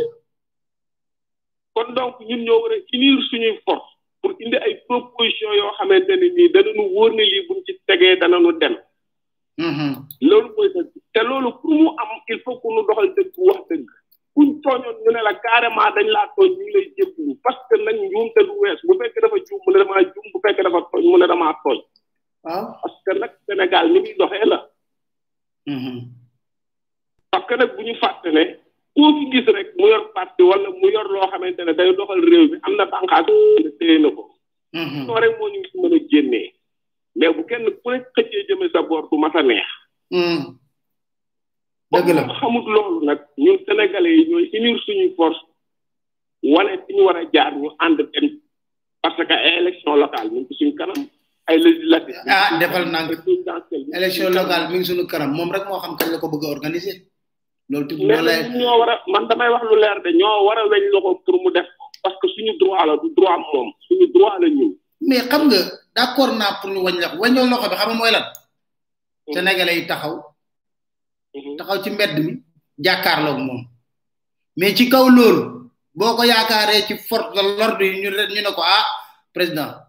[1.73, 3.89] kon donc ñun ñoo war a unir suñuy force
[4.21, 8.15] pour indi ay proposition yoo xamante ne nii danañu wóor ne lii buñ ci tegee
[8.21, 8.75] dana danañu dem
[9.65, 9.93] mm-hmm.
[10.29, 13.61] loolu mooy dëgg te loolu pour mu am il faut que nu doxal dëgg wax
[13.69, 13.87] dëgg
[14.35, 17.75] kuñ tooñoon ñu ne la carrément dañ laa tooñ ñu ngi lay jéggalu parce que
[17.85, 20.63] nañ juum te du wees bu fekkee dafa juum mu ne damaa juum bu fekkee
[20.67, 21.79] dafa tooñ mu ne damaa tooñ
[22.45, 22.77] waaw ah.
[22.83, 24.59] parce nag Sénégal ni muy doxee la
[25.67, 25.99] Mm-hmm.
[27.31, 28.43] parce que nag bu ñu fàtte ne
[28.95, 32.45] koo gis rek mu yor parti wala mu yor loo xamante ne day doxal réew
[32.51, 33.27] mi am na bànqaas
[33.63, 34.23] ne téye na ko.
[34.23, 35.13] soo mm-hmm.
[35.23, 36.47] rek moo ñu ngi mën a génnee
[37.17, 39.67] mais bu kenn ku nekk xëccee jëme sa boor du mas neex.
[40.11, 40.43] Mm-hmm.
[41.91, 45.41] dëgg xamut loolu nag ñun sénégalais yi ñooy unir suñuy force
[46.53, 48.25] wane fi ñu war a jaar ñu ànd dem
[49.01, 51.01] parce que élection locale ñu ngi suñ kanam.
[51.49, 53.09] ay législatif ah defal nank
[53.93, 56.49] élection locale mi ngi suñu karam moom rek moo xam kañ la ko bëgg a
[56.53, 56.95] organiser
[57.69, 60.61] loolu tudd wala ñoo war a man damay wax lu leer de ñoo war a
[60.69, 61.65] weñ loxo pour mu def
[62.05, 65.59] parce que suñu droit la du droit moom suñu droit la ñun mais xam nga
[65.95, 69.33] d' accord naa pour ñu wañ la wañoo loxo bi xam nga mooy lan mm-hmm.
[69.33, 70.13] sénégalais yi taxaw
[71.33, 71.55] mm-hmm.
[71.57, 72.33] taxaw ci mbedd mi
[72.77, 73.61] jàkkaarloog moom
[74.57, 75.41] mais ci kaw loolu
[75.97, 76.23] boo ko
[76.87, 78.85] ci force de l'ordre ñu ñu ne ko ah
[79.33, 79.88] président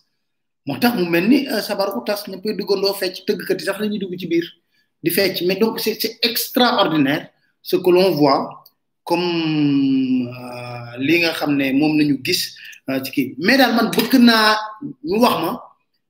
[0.67, 3.91] motax mu melni euh, sabar ku tass ne koy duggandoo fecc teug yi sax lañu
[3.97, 4.45] ñuy dugg ci biir
[5.03, 7.29] di fecc mais donc c'est c'est extraordinaire
[7.61, 8.63] ce que l'on voit
[9.03, 9.25] comme
[10.29, 12.55] euh, li nga xamné mom moom nañu gis
[12.89, 14.57] euh, ci ki mais dal man bëgg na
[15.03, 15.51] ñu wax ma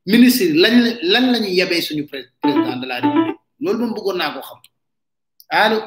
[0.05, 4.41] ministre lañ lan la yabé suñu président de la république loolu moom bëggoon naa ko
[4.41, 4.59] xam
[5.49, 5.77] allo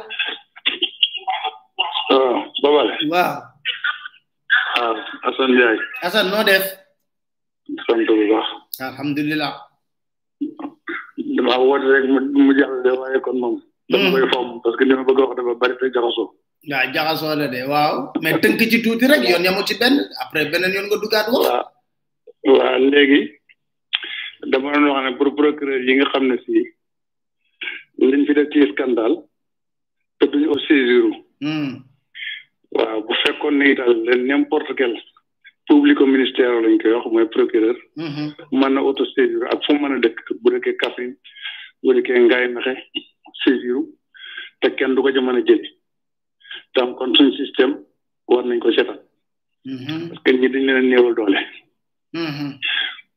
[2.09, 3.37] ah, babal waaw waaw
[4.81, 6.84] ah, Assane Ndiaye Assane noo def
[7.87, 8.47] sant bu baax.
[8.89, 9.53] alhamdulilah.
[11.37, 13.55] damaa woote rek mu mu jàllale waaye kon moom.
[13.91, 16.27] dama koy fomm parce que li ma bëgg a wax bari te jaxasoo.
[16.71, 18.79] waaw jaxasoo la de waaw mais tënk ci
[19.13, 21.43] rek yoon yamu ci benn après beneen yoon nga duggaat wax.
[21.47, 21.59] wa
[22.57, 23.21] waaw léegi
[24.53, 26.55] dama doon wax ne pour procureur yi nga xam ne si
[28.11, 29.17] liñ fi def ci scandale
[30.19, 31.13] te duñu au saisiru.
[31.43, 31.73] Hmm.
[32.77, 34.95] waaw bu fekkoon ne itam leen n'importe quel.
[35.67, 37.77] publico ministère lañ koy wax mooy procureur.
[37.97, 38.75] man mm-hmm.
[38.75, 41.15] na auto saisir ak fu mën dëkk bu dëkkee Kaffrine
[41.83, 42.75] bu dëkkee Ngaye Mekhe
[43.43, 43.81] saisir
[44.61, 45.69] te kenn du ko ca mën a jëli
[46.75, 47.75] tam kon suñ système
[48.29, 48.99] war nañ ko seetal.
[49.73, 50.09] Mm-hmm.
[50.09, 51.41] parce que ñi dañ leen néewal doole.
[52.15, 52.59] Mm-hmm.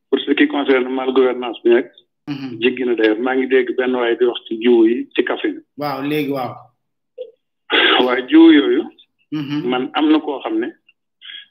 [0.10, 1.90] pour ce qui concerne mal gouvernance bi nag.
[2.64, 5.62] jéggi na d'ailleurs maa ngi dégg benn waaye di wax ci jiw yi ci Kaffrine.
[5.82, 6.54] waaw léegi waaw.
[8.06, 8.84] waaye jiw yooyu.
[9.72, 10.72] man am na koo xam ne.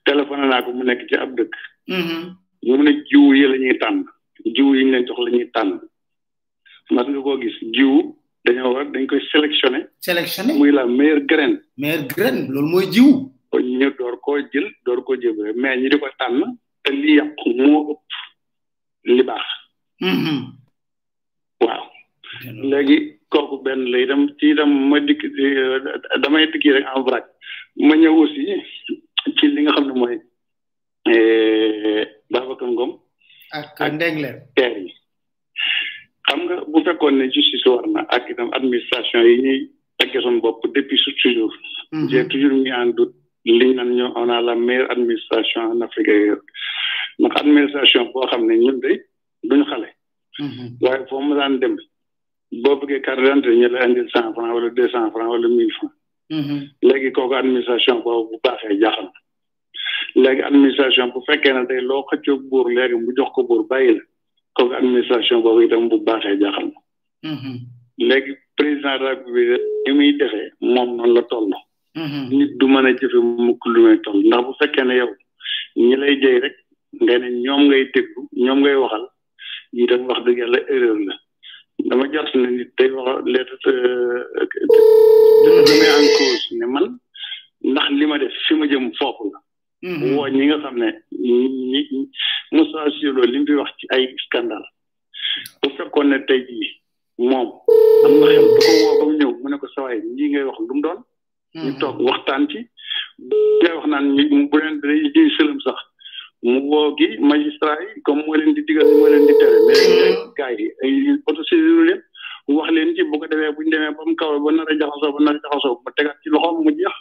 [0.06, 1.54] téléphoné naa ko mu nekk ci ab dëkk.
[1.88, 2.84] ñoom mm-hmm.
[2.84, 4.04] ne jiw yi la ñuy tànn
[4.56, 5.78] jiw yi ñu leen jox la ñuy tànn
[6.90, 7.94] mas nga koo gis jiw
[8.44, 9.80] dañoo war dañ koy sélectionné.
[10.00, 11.58] sélectionné muy la meilleure graine.
[11.76, 13.10] meilleure graine loolu mooy jiw.
[13.78, 16.42] ñu door koo jël door koo jëbale mais ñi di ko tànn
[16.84, 18.12] te li yàqu moo ëpp
[19.16, 19.46] li baax.
[20.00, 20.40] Mm-hmm.
[21.64, 21.86] waaw
[22.70, 22.96] léegi
[23.30, 25.22] kooku benn la itam ci itam ma dikk
[26.22, 27.24] damay dikki rek en vrac
[27.86, 28.44] ma ñëw aussi
[29.34, 30.16] ci li nga xam ne mooy
[31.10, 32.90] eh, Babacar Ngom.
[33.52, 34.90] ak Ndengler teer yi.
[36.28, 39.58] xam nga bu fekkoon ne justice war na ak itam administration yi ñuy
[39.98, 41.54] teggee son bopp dépuis su toujours.
[41.92, 42.08] Mhm.
[42.10, 43.14] j'ai toujours mis en doute
[43.44, 46.38] liñ naan ñoo on a la meilleure administration en Afrique
[47.18, 49.02] ndax administration boo xam ne ñun de
[49.42, 49.88] duñu xale.
[50.38, 50.76] Mhm.
[50.82, 51.76] waaye foo mu daan dem
[52.62, 55.70] boo bëggee carte d'identité ñu la indil cent franc wala deux cent franc wala mille
[55.72, 55.90] franc.
[56.32, 56.60] Mm-hmm.
[56.82, 59.08] léegi kooku administration boobu bu baaxee jaaxal
[60.22, 63.92] léegi administration bu fekkee ne tey loo xëccoog buur léegi bu jox ko buur bàyyi
[63.94, 64.02] la
[64.56, 66.68] kooku administration boobu tam bu baaxee jaaxal
[67.28, 67.56] mm-hmm.
[68.08, 69.60] léegi président de la République
[69.96, 71.50] muy defee moom noonu la toll.
[71.96, 72.24] Mm-hmm.
[72.38, 73.96] nit du mën a jëfe mukk lu muy
[74.28, 75.10] ndax bu fekkee ne yow
[75.86, 76.56] ñi lay jëy rek
[77.04, 77.14] nga
[77.44, 79.04] ñoom ngay déglu ñoom ngay waxal
[79.82, 81.14] itam wax dëgg yàlla erreur la
[81.84, 84.24] dama jot na nit day wax léegi euh,
[85.44, 86.86] dina demee en cause ne man
[87.70, 89.38] ndax li ma def fi ma jëm foofu la.
[89.82, 90.16] Mm-hmm.
[90.16, 90.88] woo ñi nga xam ne
[91.20, 92.08] ñi
[92.52, 94.66] Moussa Silo li wax ci ay scandale
[95.62, 95.68] bu
[96.28, 96.70] tey jii
[97.18, 97.44] ñëw
[99.42, 99.98] mu ne ko sawaay
[100.48, 101.00] wax lu doon.
[101.54, 101.62] Mm-hmm.
[101.64, 102.58] ñu toog waxtaan ci.
[103.60, 105.76] ngay wax naan ñu bu leen day jëy sëlëm sax.
[106.44, 109.68] mu woo gi magistrat yi comme moo leen di digal moo leen di tere mm-hmm.
[109.68, 111.16] mais gars yi
[112.56, 116.16] wax leen ci bu ko defee bu ñu demee ba mu kaw ba nar tegaat
[116.22, 116.92] ci loxoom mu jeex.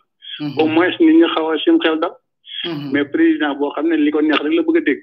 [0.41, 0.59] Mm-hmm.
[0.59, 2.13] au moins nit ñi xaw a sim xel dal.
[2.65, 2.91] Mm-hmm.
[2.93, 4.93] mais président boo xam ne li ko neex rek la bëgg a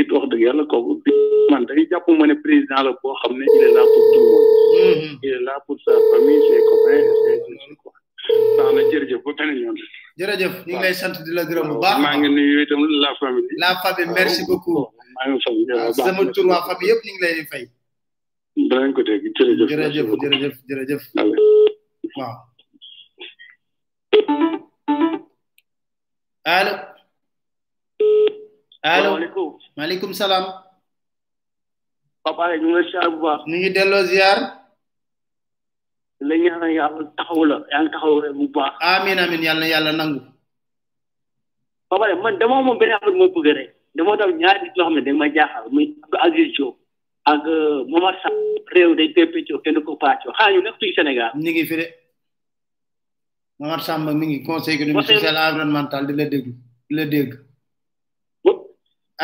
[0.00, 0.92] it wax dëgg yàlla kooku
[1.50, 3.82] man dañuy jàpp ma ne président la boo xam ne il est là
[5.66, 7.92] pour tout le sa famille ses copains et ses quoi.
[8.24, 9.76] baax na jërëjëf ba beneen yoon.
[10.20, 11.98] jërëjëf ñu ngi lay sant di la gërëm bu baax.
[12.02, 13.50] maa ngi nuyu itam la famille.
[13.58, 14.90] la famille merci beaucoup.
[15.16, 17.64] maa ngi fay jërëjëf famille yëpp ñu ngi lay fay.
[18.70, 19.68] danañ ko dégg jërëjëf.
[19.70, 21.02] jërëjëf jërëjëf jërëjëf.
[22.18, 22.36] waaw.
[28.96, 30.12] allo.
[30.12, 30.44] salaam.
[32.24, 33.40] papa ñu ngi lay bu baax.
[33.46, 34.63] ñu ngi delloo ziar.
[36.28, 38.72] la ñaanal yàlla taxaw la yàlla taxaw la bu baax.
[38.92, 40.20] amiin amiin yàlla na yàlla nangu.
[41.90, 44.86] ba pare man demoo moom benn affaire moo bëgg rek dama tam ñaari nit yoo
[44.86, 46.74] xam ne dañ ma jaaxal muy Abdou Aziz Diop
[47.30, 48.38] ak euh, Momar Sarr
[48.74, 51.30] réew dañ koy peccoo kenn ko paccoo xanaa ñu nekk tuuti Sénégal.
[51.44, 51.86] ñu ngi fi de
[53.58, 56.52] Momar Samba mi ngi conseil économique social environnemental di la déglu
[56.88, 57.32] di la dégg.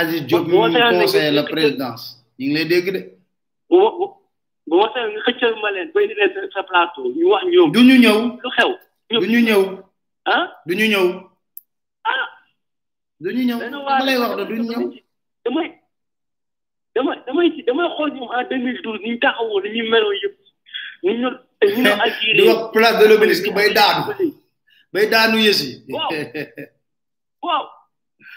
[0.00, 2.02] Aziz Diop mi ngi conseiller la présidence
[2.38, 3.00] ñu ngi dégg de.
[4.70, 7.68] boo sa nga xëccal ma leen ba indi leen sa plateau ñu wax ñoom.
[7.74, 8.70] du ñu ñëw lu xew.
[9.10, 9.62] du ñu ñëw.
[10.34, 11.06] ah du ñu ñëw.
[12.06, 12.26] ah.
[13.18, 14.44] du ñu ñëw dama lay wax de
[15.44, 15.68] damay
[16.94, 19.82] damay damay ci damay xool ñoom en 2012 ni ñu taxawoo ni ñu
[20.22, 20.36] yëpp
[21.02, 21.28] ni ñu.
[21.74, 24.02] ñu ñu agiré di wax place de l'Obélisque bay daanu.
[24.92, 25.72] bay daanu yës yi.
[25.90, 26.14] waaw
[27.42, 27.64] waaw.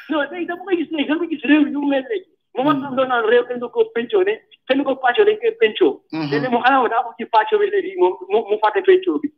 [0.10, 2.26] non tey dama koy gis ne dama gis réew yu hmm.
[2.58, 4.36] moom ak doon naan réew ko pensionné.
[4.68, 5.92] te ni ko pàccoo dañ koy pencoo.
[6.12, 6.22] Mhm.
[6.28, 9.32] Ah, léegi mu xanaa daa ko ci pàccoo bi léegi moom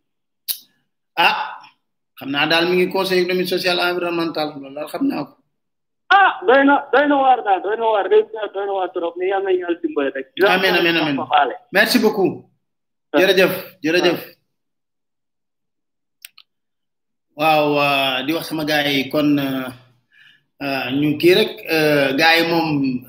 [1.18, 1.36] ah
[2.18, 5.34] xam naa daal mi ngi conseil économique social environnemental loolu daal xam naa ko.
[6.16, 8.22] ah doy na doy daal doy na waar doy
[8.68, 9.16] na waar trop
[11.72, 12.34] merci beaucoup.
[13.14, 13.20] Ah.
[13.20, 13.52] jërëjëf
[13.84, 14.20] jërëjëf.
[14.26, 14.30] Ah.
[17.74, 19.70] waaw di wax sama gars kon euh,
[20.66, 23.02] euh, ñu kii rek euh, gars yi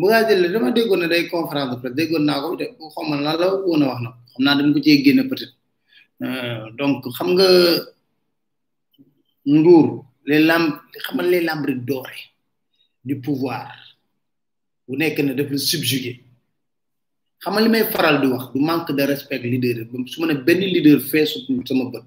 [0.00, 3.16] Moussa Diallo dama déggoon ne day conférence de presse déggoon naa ko te xaw ma
[3.20, 5.56] lan la woon wax na xam naa dama ko cee génne peut-être
[6.22, 7.44] euh, donc xam nga
[9.46, 9.86] nguur
[10.24, 10.68] les lamb
[11.02, 12.24] xam nga les lambris dorés
[13.04, 13.68] du pouvoir
[14.88, 16.16] bu nekk ne daf la subjuguer
[17.40, 20.34] xam nga li may faral di wax du manque de respect leader su ma ne
[20.46, 21.38] benn leader feesu
[21.68, 22.06] sama bët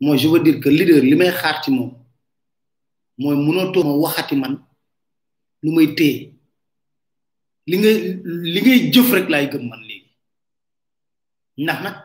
[0.00, 1.92] mooy je veux dire que leader li may xaar ci moom
[3.18, 4.54] mooy mënoo toog ma waxati man
[5.62, 6.37] lu may téye.
[7.70, 7.96] li ngay
[8.54, 10.08] li ngay jëf rek lay gëm man léegi
[11.62, 11.96] ndax nak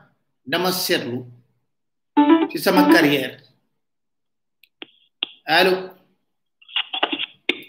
[0.51, 1.19] dama seetlu
[2.49, 3.35] ci sama carrière
[5.59, 5.73] allo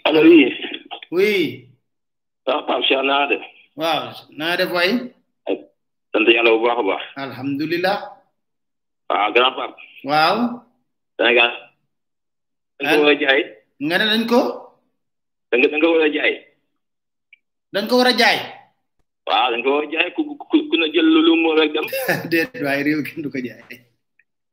[0.07, 0.43] allo oui
[1.15, 1.33] oui
[2.45, 3.43] waaw pam cheikh naa def
[3.79, 4.01] waaw
[4.39, 4.91] naa def waay
[6.11, 7.97] sant yàlla bu baax baax alhamdoulillah
[9.09, 9.71] waaw grand pap
[10.09, 10.37] waaw
[11.17, 11.51] sénégal
[12.77, 12.93] dañ ah.
[12.99, 13.41] ko jaay
[13.85, 14.39] nga dañ ko
[15.49, 16.25] da nga da nga
[17.75, 18.39] dañ ko war a jaay.
[19.27, 21.83] waaw dañ ko war a jaay ku ku ku na jël lu mu rek dem.
[22.31, 23.61] déedéet waaye réew kenn du ko jaay.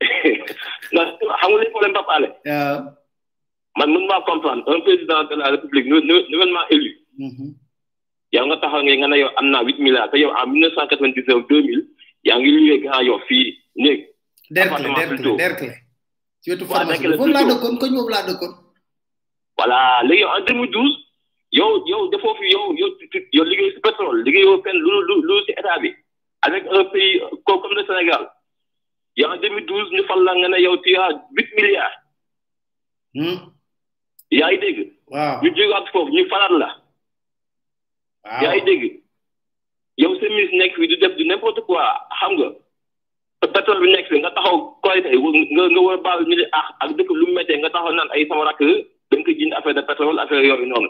[0.91, 1.07] ndax
[1.39, 2.29] xam nga li problème Pape Alé.
[3.79, 6.91] man mun maa comprendre un président de la république nouvellement élu.
[7.25, 7.49] Mm-hmm.
[8.35, 10.75] yow nga taxa nga ne yow am na huit milliards te yow en mille neuf
[10.75, 11.83] cent quatre vingt dix neuf deux mille
[12.27, 13.99] yaa ngi luwee Grand Yoff fii néeg.
[14.57, 15.67] appartement plutôt Derklé
[16.47, 16.65] Derklé.
[16.73, 18.53] waaw Derklé plutôt ci wetu laa dëkkoon koñ boobu laa dëkkoon.
[20.09, 20.97] léegi en deux mille douze.
[21.53, 22.89] yow yow defoo fi yow yow
[23.37, 25.91] yow liggéey si pétrole liggéeyoo fenn lu lu lu si état bi
[26.41, 28.23] avec un pays comme le Sénégal
[29.15, 31.99] y' a 2012 ñu fal la nga ne yow tu as huit milliards.
[33.13, 33.37] Hmm?
[34.39, 34.79] yaa ngi dégg.
[35.13, 36.69] waaw ñu jógaat foofu ñu falaat la.
[38.41, 38.73] waaw
[40.03, 41.85] yow sa ministre nekk fi du def du n'importe quoi
[42.19, 42.49] xam nga
[43.55, 46.89] pétrole bi nekk fi nga taxaw korite nga nga war a baal ñu ah, ak
[46.97, 48.61] dëkk lu mu nga taxaw naan ay sama rakk
[49.11, 50.89] dañ ko jind affaire de pétrole affaire yooyu noonu.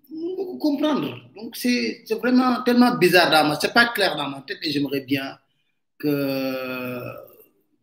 [0.11, 1.17] beaucoup comprendre.
[1.35, 5.01] Donc, c'est vraiment tellement bizarre dans moi C'est pas clair dans ma tête et j'aimerais
[5.01, 5.37] bien
[5.97, 6.99] que.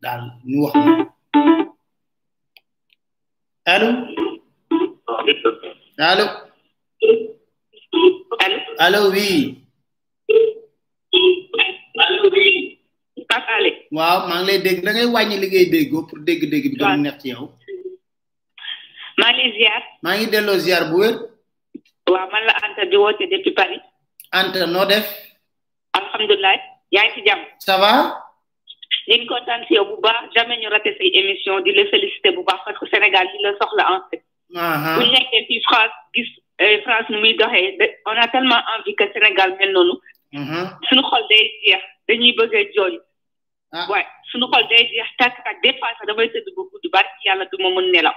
[0.00, 0.68] Dans, nous.
[3.64, 4.06] Allô?
[5.96, 6.24] Allô?
[8.40, 9.64] Allô, allô oui.
[11.96, 12.78] Allô, oui.
[13.28, 13.44] Pape
[13.90, 16.80] waaw maa ngi lay dégg da ngay wàññi li ngay déggoo pour dégg-dégg bi.
[16.80, 17.50] waaw gën a neex ci yow.
[19.20, 19.82] maa ngi ziar.
[20.02, 21.27] maa ngi delloo ziar bu wér
[22.12, 23.80] waaw man la Anta di woote depuis Paris.
[24.32, 25.06] Anta noo def.
[25.94, 26.56] alhamdulilah
[26.96, 27.42] yaa ngi ci jàmm.
[27.59, 27.92] ça va.
[29.09, 32.32] ñu ngi kontaan si yow bu baax jamais ñu raté say émission di la féliciter
[32.36, 34.22] bu baax parce que Sénégal li la soxla en fait.
[34.50, 36.30] bu ñu nekkee fii France gis
[36.61, 39.94] euh, France nu muy doxee on a tellement envie que Sénégal mel noonu.
[40.88, 42.94] suñu xol day jeex dañuy bëgg a jooy.
[43.90, 44.12] waaye ah.
[44.30, 47.44] suñu xol day jeex tàkk tàkk des fois sax damay tëdd ba guddi barki yàlla
[47.50, 48.16] du ma mën nelaw.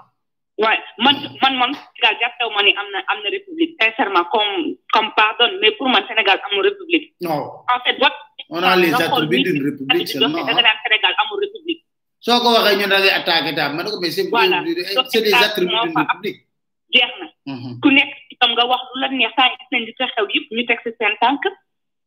[0.61, 3.75] Ouais, man, man, man, Sénégal, j'appelle moi, amna, amna république.
[3.81, 7.15] Sincèrement, comme, comme pardon mais pour moi, Sénégal, amna république.
[7.19, 7.49] Non.
[7.65, 8.13] En fait, what?
[8.51, 10.29] On a les attributs d'une république seulement.
[10.37, 10.77] Sénégal, hein.
[10.83, 11.81] Sénégal, amna république.
[12.23, 14.61] Soo ko waxee ñu dangay attaqué daal ma ne ko mais c'est voilà.
[15.11, 16.39] c'est des attributs d'une république.
[16.93, 17.25] bien na.
[17.49, 17.79] Mhm.
[17.81, 20.45] ku nekk itam nga wax lu la neex saa gis nañ di sa xew yëpp
[20.53, 20.79] ñu teg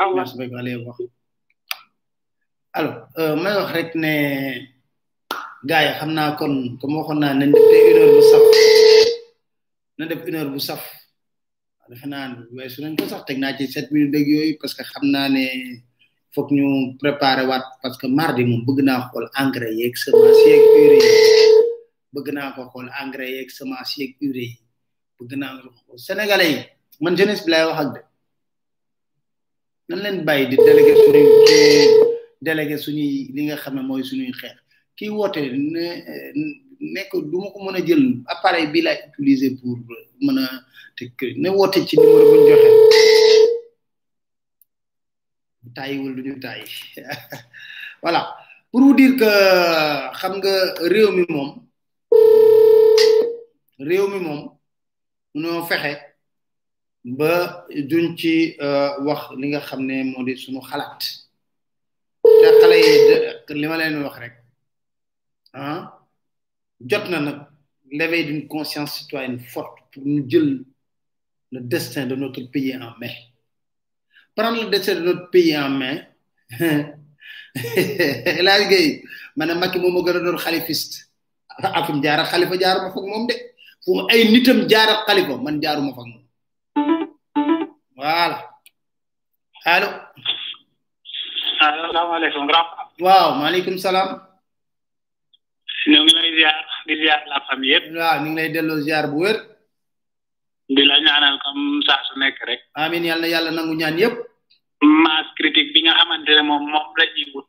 [0.00, 0.96] Allah subhanahu wa ta'ala wax
[2.72, 4.14] alors euh may wax rek né
[5.68, 8.44] gaay xamna kon comme waxon na nañ def une heure bu saf
[10.00, 10.82] na def une heure bu saf
[11.92, 12.18] def na
[12.56, 15.44] wessu nañ ko sax tek na ci 7 minutes deug yoy parce que xamna né
[16.34, 20.64] fokk ñu préparer wat parce que mardi mom bëgg na xol engrais yek semence yek
[20.80, 21.02] urée
[22.14, 24.52] bëgg na ko xol engrais yek semence yek urée
[25.20, 25.46] bëgg na
[26.08, 26.64] sénégalais
[27.04, 28.09] man jeunesse bi lay wax ak
[29.90, 31.26] nan leen bay di délégué suñuy
[32.46, 34.56] délégué suñuy li nga xam ne mooy suñuy xeex
[34.96, 35.40] kii woote
[35.74, 35.84] ne
[36.94, 39.76] nekk du ma ko mën a jël appareil bi lay utiliser pour
[40.24, 40.46] mën a
[40.96, 41.12] teg
[41.42, 42.70] ne woote ci numéro bu ñu joxe
[45.76, 46.64] tàyyiwul du ñu tàyyi
[48.02, 48.20] voilà
[48.70, 49.30] pour vous dire que
[50.20, 50.54] xam nga
[50.92, 51.50] réew mi moom
[53.88, 54.42] réew mi moom
[55.34, 55.92] munoo fexe.
[57.04, 61.00] ba duñ ci euh, wax li nga xam ne moo di suñu xalaat
[62.40, 64.34] te xale yi li ma leen wax rek
[65.54, 65.80] ah
[66.88, 67.18] jot na
[67.98, 70.62] nag d'une conscience citoyenne forte pour ñu jël
[71.52, 73.14] le destin de notre pays en main
[74.36, 75.98] prendre le destin de notre pays en main
[78.46, 79.02] laaj gay
[79.36, 80.96] ma ne Macky moom ma gën a doon xalifiste
[81.78, 83.34] afum jaara xalifa jaaruma foog moom de
[83.82, 86.24] fu ay nitam jaara xalifa man jaaruma foog moom
[88.00, 88.40] Voilà.
[89.68, 89.88] Allô
[91.60, 92.64] Assalamu alaikum, grand.
[92.98, 94.08] Waaw, ma alaykum salam.
[95.90, 96.56] ñu ngi lay ziar
[96.86, 99.38] di ziar la famille waaw ñu ngi lay delloo ziar bu wër.
[100.76, 102.60] di la ñaanal comme saa su nek rek.
[102.82, 104.16] amin yalla yalla nangu ñaan yépp.
[105.04, 106.64] Mass critique bi nga xamante ne moom
[106.98, 107.46] la ñuy wut.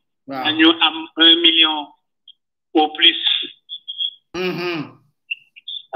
[0.58, 1.76] ñu am 1 million
[2.82, 3.22] au plus.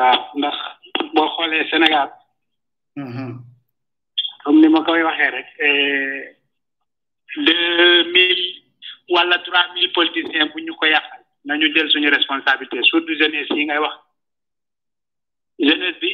[0.06, 0.56] ah, ndax
[1.16, 2.10] bo xolé Sénégal.
[2.98, 3.32] Mm-hmm.
[4.46, 6.38] comme ni ma koy waxee rek eh,
[7.46, 8.46] deux mille
[9.10, 11.24] wala trois mille politiciens bu ñu ko yàqal
[11.58, 13.96] ñu jël suñu responsabilité surtout jeunesse yi ngay wax
[15.60, 16.10] jeunesse bi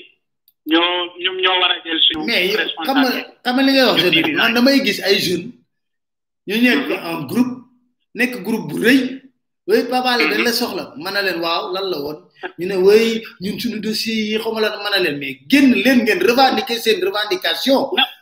[0.66, 2.26] ñoo ñoom ñoo war a jël suñu.
[2.64, 5.52] responsabilité mais xam nga li ngay wax jeunesse man damay gis ay jeunes
[6.48, 7.06] ñu nekk mhm.
[7.12, 7.56] en groupe
[8.16, 9.02] nekk groupe bu rëy.
[9.68, 10.44] wéy Papa Alé mhm.
[10.46, 12.20] la soxla mën leen waaw lan la woon
[12.58, 15.68] ñu ne wéy ñu suñu dossier yi xaw ma lan mën na leen mais génn
[15.84, 17.90] leen ngeen revendication.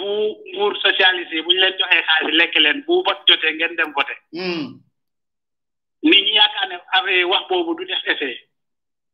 [0.00, 0.08] bu
[0.54, 3.92] nguur socialiste yi bu ñu leen joxee xaalis lekk leen bu vote jotee ngeen dem
[3.96, 4.64] vote hmm.
[6.08, 8.38] nit ñi yaakaar ne wax boobu du def effet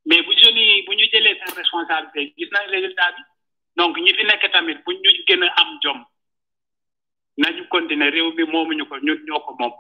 [0.06, 3.16] mais bu jeunes bu ñu jëlee seen responsabilité gis nañ
[3.76, 6.04] donc ñi fi nekk tamit bu ñu gën am jom
[7.36, 9.72] nañu continuer réew bi moomuñu ko ñu ñoo ko moom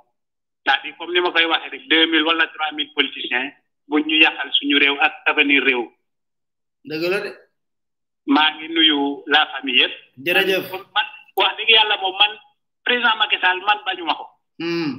[0.66, 3.52] cest à comme ni ma koy waxee rek deux mille wala trois mille politiciens
[3.88, 5.88] bu ñu yàqal suñu réew ak avenir réew.
[6.84, 7.49] dëgg la de.
[8.26, 9.94] maa ngi nuyu la famille yëpp.
[10.26, 11.06] jërëjëf man
[11.36, 12.32] wax dëgg yàlla moom man
[12.84, 14.24] président Macky Sall man bañu ma ko.
[14.60, 14.92] Hmm.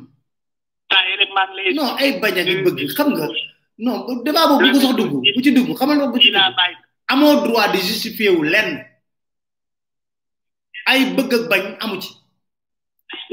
[0.92, 1.68] saa yële maa ngi lay.
[1.78, 3.26] non ay bañ a di bëgg xam nga
[3.78, 6.60] non débat boobu bu ko sax dugg bu ci dugg xamal ma bu ci dugg
[7.12, 8.72] amoo droit de justifier wu lenn
[10.90, 12.10] ay bëgg ak bañ amu ci.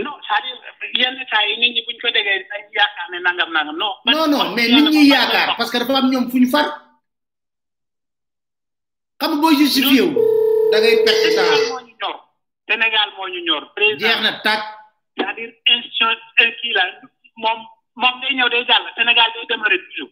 [0.04, 3.76] non c'est-à-dire yenn saa yi nit ñi buñ ko déggee dañ yaakaar ne nangam nangam
[3.82, 3.92] non.
[4.06, 6.87] non non mais nit ñi yaakaar parce que dafa am ñoom fu ñu far.
[9.20, 10.22] xam nga booy justifié wu
[10.72, 12.14] da moo ñu ñor
[12.68, 13.62] Sénégal moo ñu ñor.
[14.22, 14.62] na tàkk.
[16.40, 16.84] Euh,
[17.42, 17.58] moom
[17.96, 20.10] moom day ñëw day jàll Sénégal day démarrer toujours.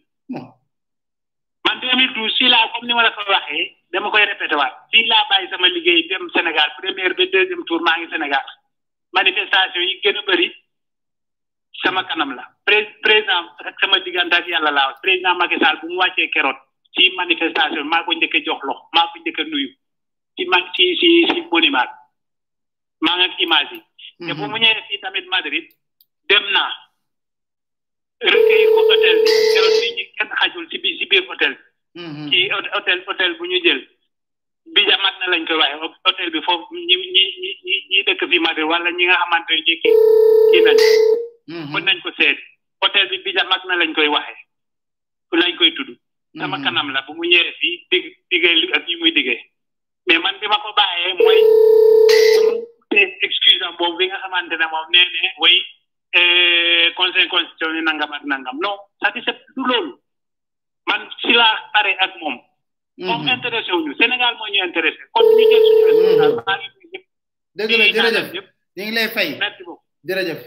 [1.65, 5.07] man 2012 fii laa comme ni ma la ko waxee dama koy répété waat fii
[5.07, 8.43] laa bàyyi sama liggéey dem Sénégal première ba deuxième tour maa ngi Sénégal
[9.13, 10.47] manifestation yi gën a bari
[11.83, 15.79] sama kanam la pré président ak sama diggante ak yàlla laa wax président Macky Sall
[15.81, 16.57] bu mu wàccee keroot
[16.97, 19.69] ci manifestation maa ko njëkk a jox lox maa nuyu
[20.35, 21.91] ci man ci ci ci monument
[23.05, 23.79] maa image yi.
[24.27, 24.61] te bu mu mhm.
[24.61, 25.65] ñëwee fii tamit Madrid
[26.29, 26.73] dem naa
[28.21, 32.01] recueillir ko hôtel bi ci biir hôtel bi.
[32.01, 32.29] Mhm.
[32.31, 33.81] ci hôtel hôtel bu ñu jël
[34.73, 37.23] bi jamat na lañ koy waaye hôtel bi foofu ñi ñi
[37.63, 39.79] ñi ñi dëkk fii Madrid wala ñi nga xamante ne kii
[40.51, 40.77] kii nañ.
[41.47, 41.77] Mhm.
[41.85, 42.37] nañ ko seet
[42.81, 44.36] hôtel bi bi jamat na lañ koy waxe
[46.47, 46.63] sama hmm.
[46.63, 49.35] kanam la bu mu ñëwee fii dig diggee ak yi muy diggee
[50.07, 51.39] mais man bi ma ko bàyyee mooy
[53.19, 55.03] excuse am boobu bi nga xamante ne moom nee
[55.43, 55.59] woy way
[56.15, 59.93] euh, conseil constitutionnel nangam ak nangam non c'est-à-dire du loolu
[60.87, 62.39] man si laa pare ak moom
[62.95, 63.05] hmm.
[63.11, 66.31] moom intéressé wuñu Sénégal moo ñu intéressé kon ñu jël
[67.75, 68.31] hmm.
[68.31, 68.41] ñu
[68.77, 70.43] ngi lay fay merci beaucoup jërëjëf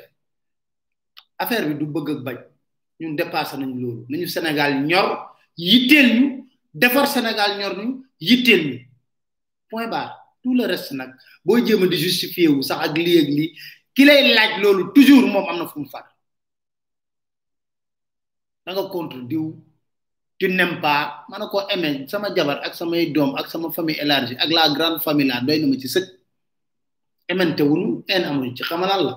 [1.68, 2.39] bi du bëgg ak bañ
[3.01, 5.30] ñun dépassé nañu loolu nañu Sénégal ñor
[5.60, 6.26] yitteel ñu
[6.80, 7.86] defar Sénégal ñor ñu
[8.28, 8.76] yitteel ñu
[9.68, 11.10] point barre tout le reste nag
[11.44, 13.50] boo jéem a di wu sax ak lii ak lii
[13.94, 16.06] ki lay laaj loolu toujours moom am na fu mu far
[18.64, 19.46] da nga contre diw
[20.38, 23.68] tu n'aimes pas ma ne ko eh, aimé sama jabar ak samay doom ak sama
[23.76, 26.06] famille élargie ak la grande famille la doy na ci sëkk
[27.28, 29.14] emante wuñu en amuñu ci xamalal la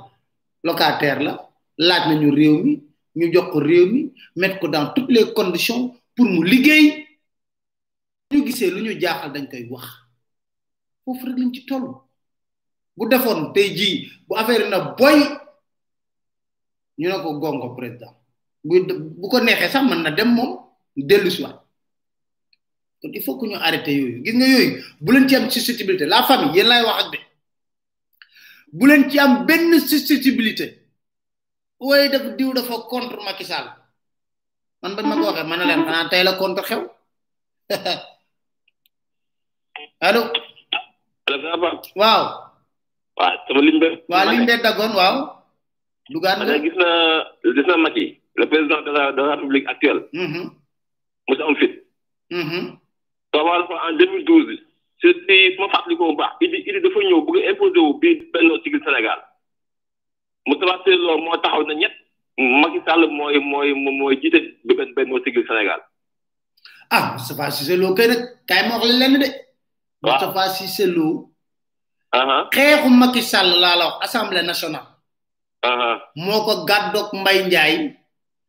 [0.63, 1.33] locataire la
[1.77, 2.71] laaj nañu réew mi
[3.15, 4.01] ñu jox ko réew mi
[4.35, 7.07] mettre ko dans toutes les conditions pour mu liggéey
[8.31, 9.85] ñu gisee lu ñu jaaxal dañ koy wax
[11.03, 11.85] foofu rek lañ ci toll
[12.95, 13.95] bu defoon tey jii
[14.27, 15.15] bu affaire na boy
[16.99, 18.13] ñu ne ko gongo président
[18.63, 18.73] bu
[19.19, 20.51] bu ko neexee sax mën na dem moom
[20.95, 21.59] dellu si waat
[23.01, 26.05] kon il faut que ñu arrêté yooyu gis nga yooyu bu leen ci am susceptibilité
[26.05, 27.19] la famille yéen lay wax de
[28.77, 30.65] bu leen ci am benn susceptibilité
[31.79, 33.45] waaye daf diw dafa contre Macky
[34.83, 36.21] man bañ ma ko waxee man na leen xanaa tey
[36.67, 36.81] xew
[40.07, 40.21] allo.
[42.01, 42.23] waaw.
[43.19, 43.89] waaw sama ligne bi.
[44.11, 45.15] waaw waaw.
[46.13, 46.89] dugaan nga gis na
[47.55, 48.05] gis na Macky
[48.39, 50.01] le président de la république actuelle.
[50.13, 51.47] Moussa mm-hmm.
[51.47, 51.73] am fit.
[53.31, 53.77] toobaal mm-hmm.
[54.27, 54.43] ko
[56.19, 58.49] en Idi Idi dafa ñëw bëgg imposé wu biir benn
[58.85, 59.19] Sénégal
[60.47, 62.02] Moustapha Cissé Lo moo taxaw na ñett.
[62.37, 62.81] Macky
[63.11, 65.79] mooy mooy mooy jiite benn benn sigil Sénégal.
[66.89, 69.27] ah Moustapha Cissé Lo kay nag kaay ma wax la lenn de.
[70.01, 71.29] waaw Moustapha Cissé Lo.
[72.15, 72.47] Uh-huh.
[72.51, 74.87] xeexu Macky Sall laa la wax assemblée nationale.
[75.63, 75.97] Uh-huh.
[76.15, 77.79] moo ko gàddoog Mbaye Ndiaye.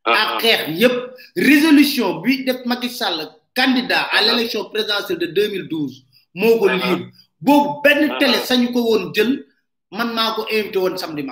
[0.06, 0.20] Uh-huh.
[0.20, 0.96] ak xeex yépp
[1.36, 6.04] résolution bi def Macky Sall candidat à l' élection présidentielle de 2012.
[6.36, 7.04] moo ko lire
[7.40, 9.44] boobu benn télé sañu ko woon jël
[9.92, 10.46] man maa ko
[10.80, 11.26] woon samedi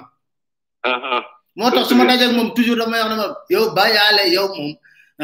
[1.57, 4.73] moo tax su ma dajeeg moom toujours damay wax ne ma yow bàyyaale yow moom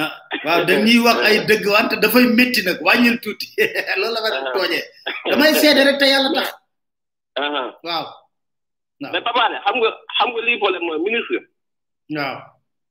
[0.02, 0.12] ah
[0.44, 3.46] waaw dañuy wax ay dëgg wante dafay métti nag wàññil tuuti
[4.00, 4.52] loolu la ma ah.
[4.54, 4.84] tooñee
[5.30, 6.48] damay seede rek te yàlla tax.
[7.40, 7.56] Ah.
[7.60, 7.68] Ah.
[7.84, 8.06] waaw.
[9.00, 11.38] mais Papa xam nga xam nga lii problème mooy ministre.
[12.16, 12.36] waaw.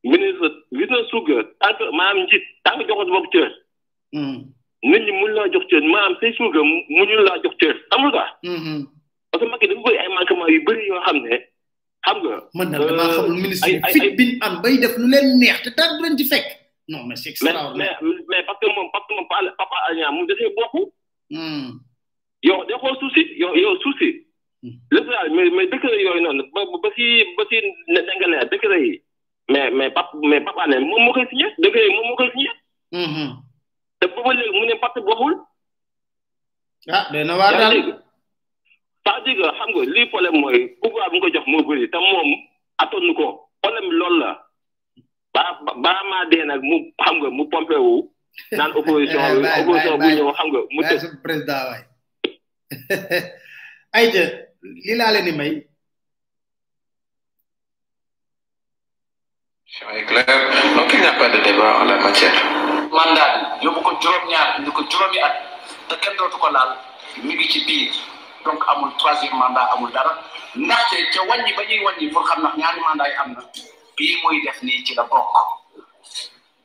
[0.04, 0.48] ministre
[0.78, 1.24] gis na suuf
[1.62, 3.50] tant que maanaam njiit tant que joxul bopp cër.
[4.14, 4.38] Hmm.
[4.90, 8.12] nit ñi mun laa jox cër maanaam say suuf mu mun laa jox cër amul
[8.12, 8.26] quoi.
[8.42, 8.84] Hmm, hmm.
[9.32, 11.38] parce que Macky dafa bëri ay manquement yu bëri yoo xam ne.
[12.08, 12.38] xam nga.
[12.58, 15.58] man daal na xamul euh, ministre bi fit bi am bay def lu leen neex
[15.66, 16.44] te dara du leen
[16.92, 19.28] non mais c'est extraordinaire mais mais parce que moom parce que moom
[19.62, 20.82] papa Alioune mu defee bokku.
[21.38, 21.68] Hmm.
[22.48, 24.10] yow da koo suuf si yow yow suuf si.
[24.94, 25.06] lépp
[25.36, 27.06] mais mais décret yooyu noonu ba ba si
[27.38, 27.58] ba si
[27.94, 28.92] ne dengale décret yi
[29.52, 32.30] mais mais papa mais papa Alioune moom moo koy signé décret yi moom moo koy
[32.34, 32.52] signé.
[32.96, 33.30] Hmm, hmm.
[34.00, 35.36] te boobu léegi mu ne parti bokkul.
[36.98, 38.04] ah day na waar daal
[39.08, 42.30] c'est-à-dire que xam nga lii problème mooy pouvoir bu nga jox moo bëri te moom
[42.78, 43.26] attanu ko
[43.62, 44.32] problème bi loolu la
[45.34, 45.44] ba
[45.84, 47.76] ba maa dee mu xam nga mu pompé
[48.58, 49.32] naan opposition eh,
[49.62, 53.96] opposition bu ñëw xam nga mu tëj président waay
[54.86, 55.54] li laa leen may
[60.00, 60.38] est clair
[60.76, 62.36] donc il n'y a de débat en la matière
[62.92, 65.36] mandat bi yóbbu ko juróom-ñaar indi ko juróomi at
[66.02, 66.72] kenn dootu laal
[67.24, 67.94] mi ngi ci biir
[68.48, 70.12] donc amul troisième mandat amul dara
[70.56, 73.42] ndaxte ca wàññi ba ñuy wàññi pour xam na ñaari mandat ay am na
[73.98, 75.36] bii mooy def nii ci la bokk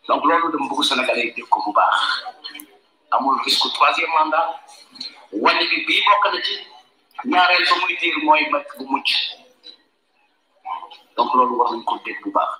[0.09, 1.96] donc loolu dama bëgg Sénégalais yi dégg ko bu baax
[3.16, 4.46] amul risque troisième mandat
[5.42, 6.54] wàññi bi bii bokk na ci
[7.32, 9.09] ñaareel ba muy diir mooy mbéj bu mucc
[11.16, 11.94] donc loolu war nañ ko
[12.24, 12.50] bu baax.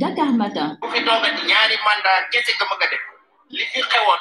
[0.00, 0.68] Dakar Matin.
[0.80, 1.00] bu fi
[1.50, 3.02] ñaari mandat kese nga mën a def
[3.56, 4.20] li fi xewoon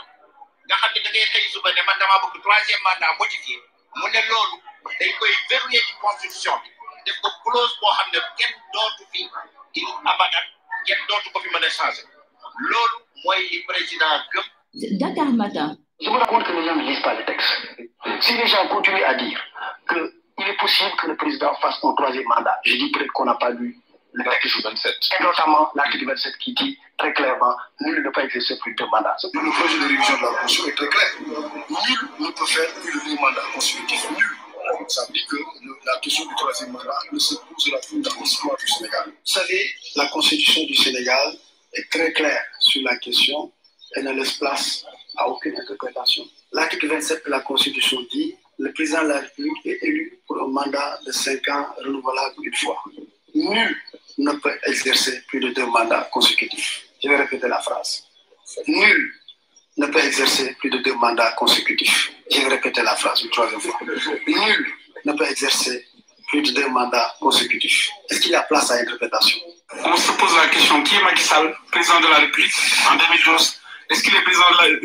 [0.68, 3.58] nga xam ne da ngay xëy suba ne man damaa bëgg troisième mandat modifié.
[4.00, 4.56] mu ne loolu
[5.00, 6.70] dañ koy verrouiller ci constitution bi
[7.08, 9.18] def ko clause boo xam ne kenn dootu fi
[9.82, 10.46] in abadan
[10.88, 12.04] kenn dootu ko fi mën a changé
[12.72, 14.46] loolu mooy li président gëm.
[15.00, 15.78] Dakar Matin.
[16.02, 17.56] Je vous raconte que les gens ne lisent pas les textes.
[18.20, 19.42] Si les gens continuent à dire
[19.88, 23.24] que il est possible que le président fasse un troisième mandat, je dis peut-être qu'on
[23.24, 23.80] n'a pas lu
[24.24, 28.74] l'article 27, et notamment l'article 27 qui dit très clairement nul ne peut exercer plus
[28.76, 29.16] de mandat.
[29.34, 31.08] Le projet de révision de la Constitution est très clair.
[31.28, 34.10] Nul ne peut faire plus de mandat consécutif.
[34.12, 34.26] Nul.
[34.88, 35.36] Ça veut dire que
[35.86, 39.04] la question du troisième mandat ne se pose la fin dans l'histoire du Sénégal.
[39.08, 41.38] Vous savez, la Constitution du Sénégal
[41.74, 43.52] est très claire sur la question
[43.96, 44.86] et ne laisse place
[45.18, 46.24] à aucune interprétation.
[46.54, 50.48] L'article 27 de la Constitution dit le président de la République est élu pour un
[50.48, 52.82] mandat de 5 ans renouvelable une fois.
[53.36, 53.78] Nul
[54.18, 56.84] ne peut exercer plus de deux mandats consécutifs.
[57.04, 58.04] Je vais répéter la phrase.
[58.68, 59.14] Nul
[59.78, 62.12] ne peut exercer plus de deux mandats consécutifs.
[62.32, 63.78] Je vais répéter la phrase une troisième fois.
[64.28, 64.74] Nul
[65.04, 65.86] ne peut exercer
[66.30, 67.90] plus de deux mandats consécutifs.
[68.10, 69.38] Est-ce qu'il y a place à interprétation
[69.84, 71.24] On se pose la question qui est Macky
[71.72, 72.54] président de la République
[72.92, 73.60] en 2012
[73.92, 74.78] Est-ce qu'il est président de la,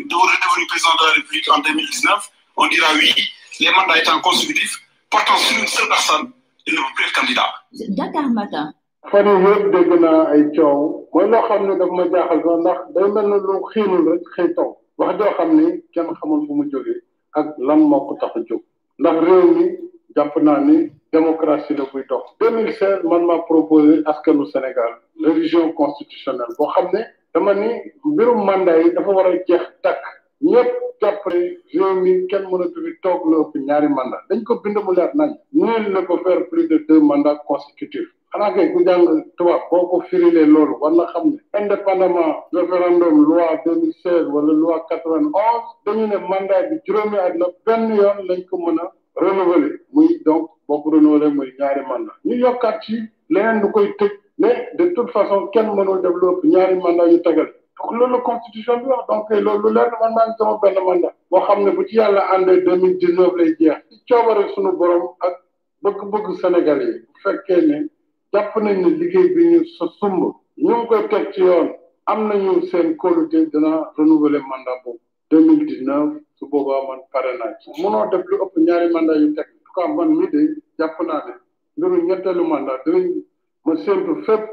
[0.68, 3.14] président de la République en 2019 On dira oui.
[3.60, 4.76] Les mandats étant consécutifs,
[5.10, 6.32] portant sur une seule personne,
[6.66, 7.54] il ne peut plus être candidat.
[7.72, 8.74] Dakar Matin.
[9.08, 10.78] fan yii yëpp dégg naa ay coow
[11.12, 14.12] mooy loo xam ne daf ma jaaxal sax ndax day mel ne lu xiinu la
[14.34, 14.68] xëy taw
[14.98, 15.64] wax joo xam ne
[15.94, 16.98] kenn xamul fu mu jógee
[17.38, 18.62] ak lan moo ko tax a jóg
[19.00, 19.64] ndax réew mi
[20.16, 20.76] jàpp naa ni
[21.12, 24.92] démocratie la buy dox 2016 man maa proposé askanu Sénégal
[25.24, 27.00] révision constitutionnelle boo xam ne
[27.34, 27.68] dama ni
[28.12, 30.04] mbirum mandat yi dafa war a jeex tàkk
[30.48, 31.42] ñëpp jàpp ne
[31.72, 35.12] réew mi kenn mënatu fi toog lu ëpp ñaari mandat dañ ko bind mu leer
[35.18, 35.30] nañ
[35.60, 39.02] nul ne peut faire plus de deux mandats consécutifs xanaa kay gu jàng
[39.36, 44.26] tubaab boo ko firilee loolu wala na xam ne indépendamment référendum loi deux mille seize
[44.34, 48.40] wala loi quatre vingt onze dañu ne mandat bi juróomi at la benn yoon lañ
[48.48, 48.86] ko mën a
[49.22, 52.96] renouveler muy donc boo ko renouveler muy ñaari mandat ñu yokkaat si
[53.32, 57.50] leneen lu koy tëj mais de toute façon kenn mënul développe ñaari mandat ñu tegal
[57.82, 61.14] donc loolu la constitution bi wax donc loolu leer na man maa ngi benn mandat
[61.30, 64.48] boo xam ne bu ci yàlla àndee deux mille dix neuf lay jeex ci coobare
[64.54, 65.34] suñu borom ak
[65.82, 67.88] bëgg-bëgg Sénégal yi bu fekkee ne
[68.32, 71.70] jàpp nañ liggéey bi ñu sa sumb ñu ngi koy teg ci yoon
[72.06, 75.00] am nañu seen kóolute dina renouveler mandat boobu
[75.30, 79.16] deux mille dix neuf su boobaa man pare naa munoo def lu ëpp ñaari mandat
[79.16, 81.34] yu teg en tout cas man mii de jàpp naa ne
[81.86, 83.06] mbiru ñetteelu mandat dinañ
[83.64, 84.44] ma séntu fépp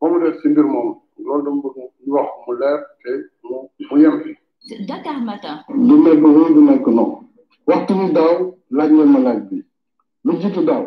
[0.00, 0.92] ba mu def si mbir moomu
[1.24, 1.76] loolu dama bëgg
[2.06, 3.10] ñu wax mu leer te
[3.48, 3.56] mu
[3.90, 4.30] mu yem fi.
[4.88, 5.56] Dakar Matin.
[5.88, 7.10] du nekk wéy du nekk non
[7.68, 8.34] waxtu ni daaw
[8.76, 9.58] laaj ngeen ma laaj bi
[10.24, 10.84] lu jiitu daaw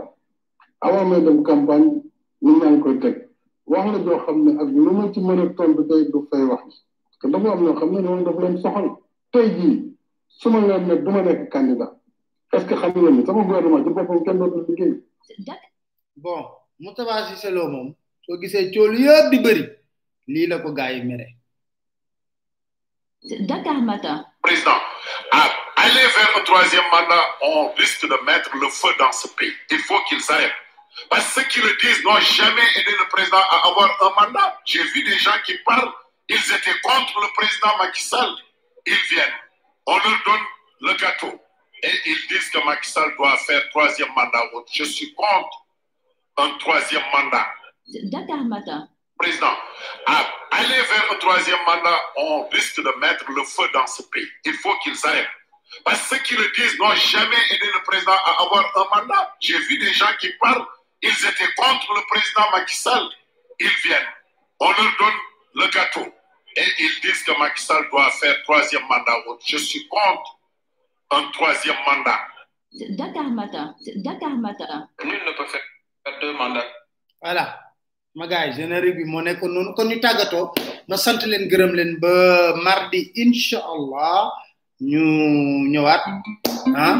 [0.85, 1.89] avant may dem campagne
[2.41, 3.15] ni ñaa koy teg
[3.71, 6.43] wax la joo xam ne ak lu ma ci mën a tontu tey du fay
[6.51, 6.63] wax
[7.19, 8.87] te dafa am ñoo xam ne noonu dafa leen soxal
[9.33, 9.75] tey jii
[10.27, 11.91] su ma leen ne du ma nekk candidat
[12.53, 14.93] est-ce que xam ngeen ne sama gouvernement ci boppam kenn dootul liggéey.
[16.17, 16.45] bon
[16.81, 17.93] Moustapha Cissé Lo moom.
[18.21, 18.37] di
[24.41, 24.79] Président,
[25.75, 29.51] aller vers le troisième mandat, on risque de mettre le feu dans ce pays.
[29.71, 30.51] Il faut qu'ils aillent.
[31.09, 34.59] Parce que ceux qui le disent n'ont jamais aidé le président à avoir un mandat.
[34.65, 35.91] J'ai vu des gens qui parlent,
[36.29, 38.31] ils étaient contre le président Macky Sall.
[38.85, 39.31] Ils viennent,
[39.87, 40.41] on leur donne
[40.81, 41.41] le gâteau.
[41.83, 44.43] Et ils disent que Macky Sall doit faire troisième mandat.
[44.73, 45.65] Je suis contre
[46.37, 47.47] un troisième mandat.
[48.11, 48.41] Dakar
[49.17, 49.53] Président,
[50.07, 54.25] aller vers un troisième mandat, on risque de mettre le feu dans ce pays.
[54.45, 55.27] Il faut qu'ils arrêtent.
[55.85, 58.65] Parce que ceux qui le disent n'ont jamais aidé le président à avoir
[58.95, 59.35] un mandat.
[59.39, 60.65] J'ai vu des gens qui parlent,
[61.01, 63.09] ils étaient contre le président Macky Sall.
[63.59, 64.09] Ils viennent,
[64.59, 65.19] on leur donne
[65.55, 66.13] le gâteau.
[66.55, 69.13] Et ils disent que Macky Sall doit faire troisième mandat.
[69.45, 70.37] Je suis contre
[71.11, 72.19] un troisième mandat.
[72.73, 73.75] Dakar Matin.
[73.97, 74.87] Dakar Mata.
[75.03, 76.65] Nul ne peut faire deux mandats.
[77.21, 77.59] Voilà.
[78.13, 80.45] ma gaay générique bi moo nekkoon noonu kon ñu tàggatoo
[80.89, 82.11] ma sant leen gërëm leen ba
[82.65, 84.17] mardi incha allah
[84.91, 85.01] ñu
[85.73, 86.03] ñëwaat
[86.83, 86.95] ah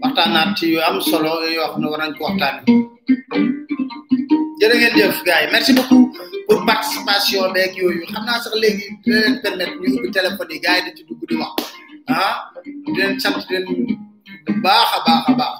[0.00, 2.54] waxtaanaat ci yu am solo yo xam ne war ko waxtaan
[4.60, 6.04] jërë ngeen jëf yi merci beaucoup
[6.46, 10.58] pour participation beeg yooyu xam naa sax léegi dina leen permettre ñu ubbi téléphone yi
[10.64, 11.32] gars yi di ci dugg
[12.22, 12.32] ah,
[14.64, 15.54] baax a baax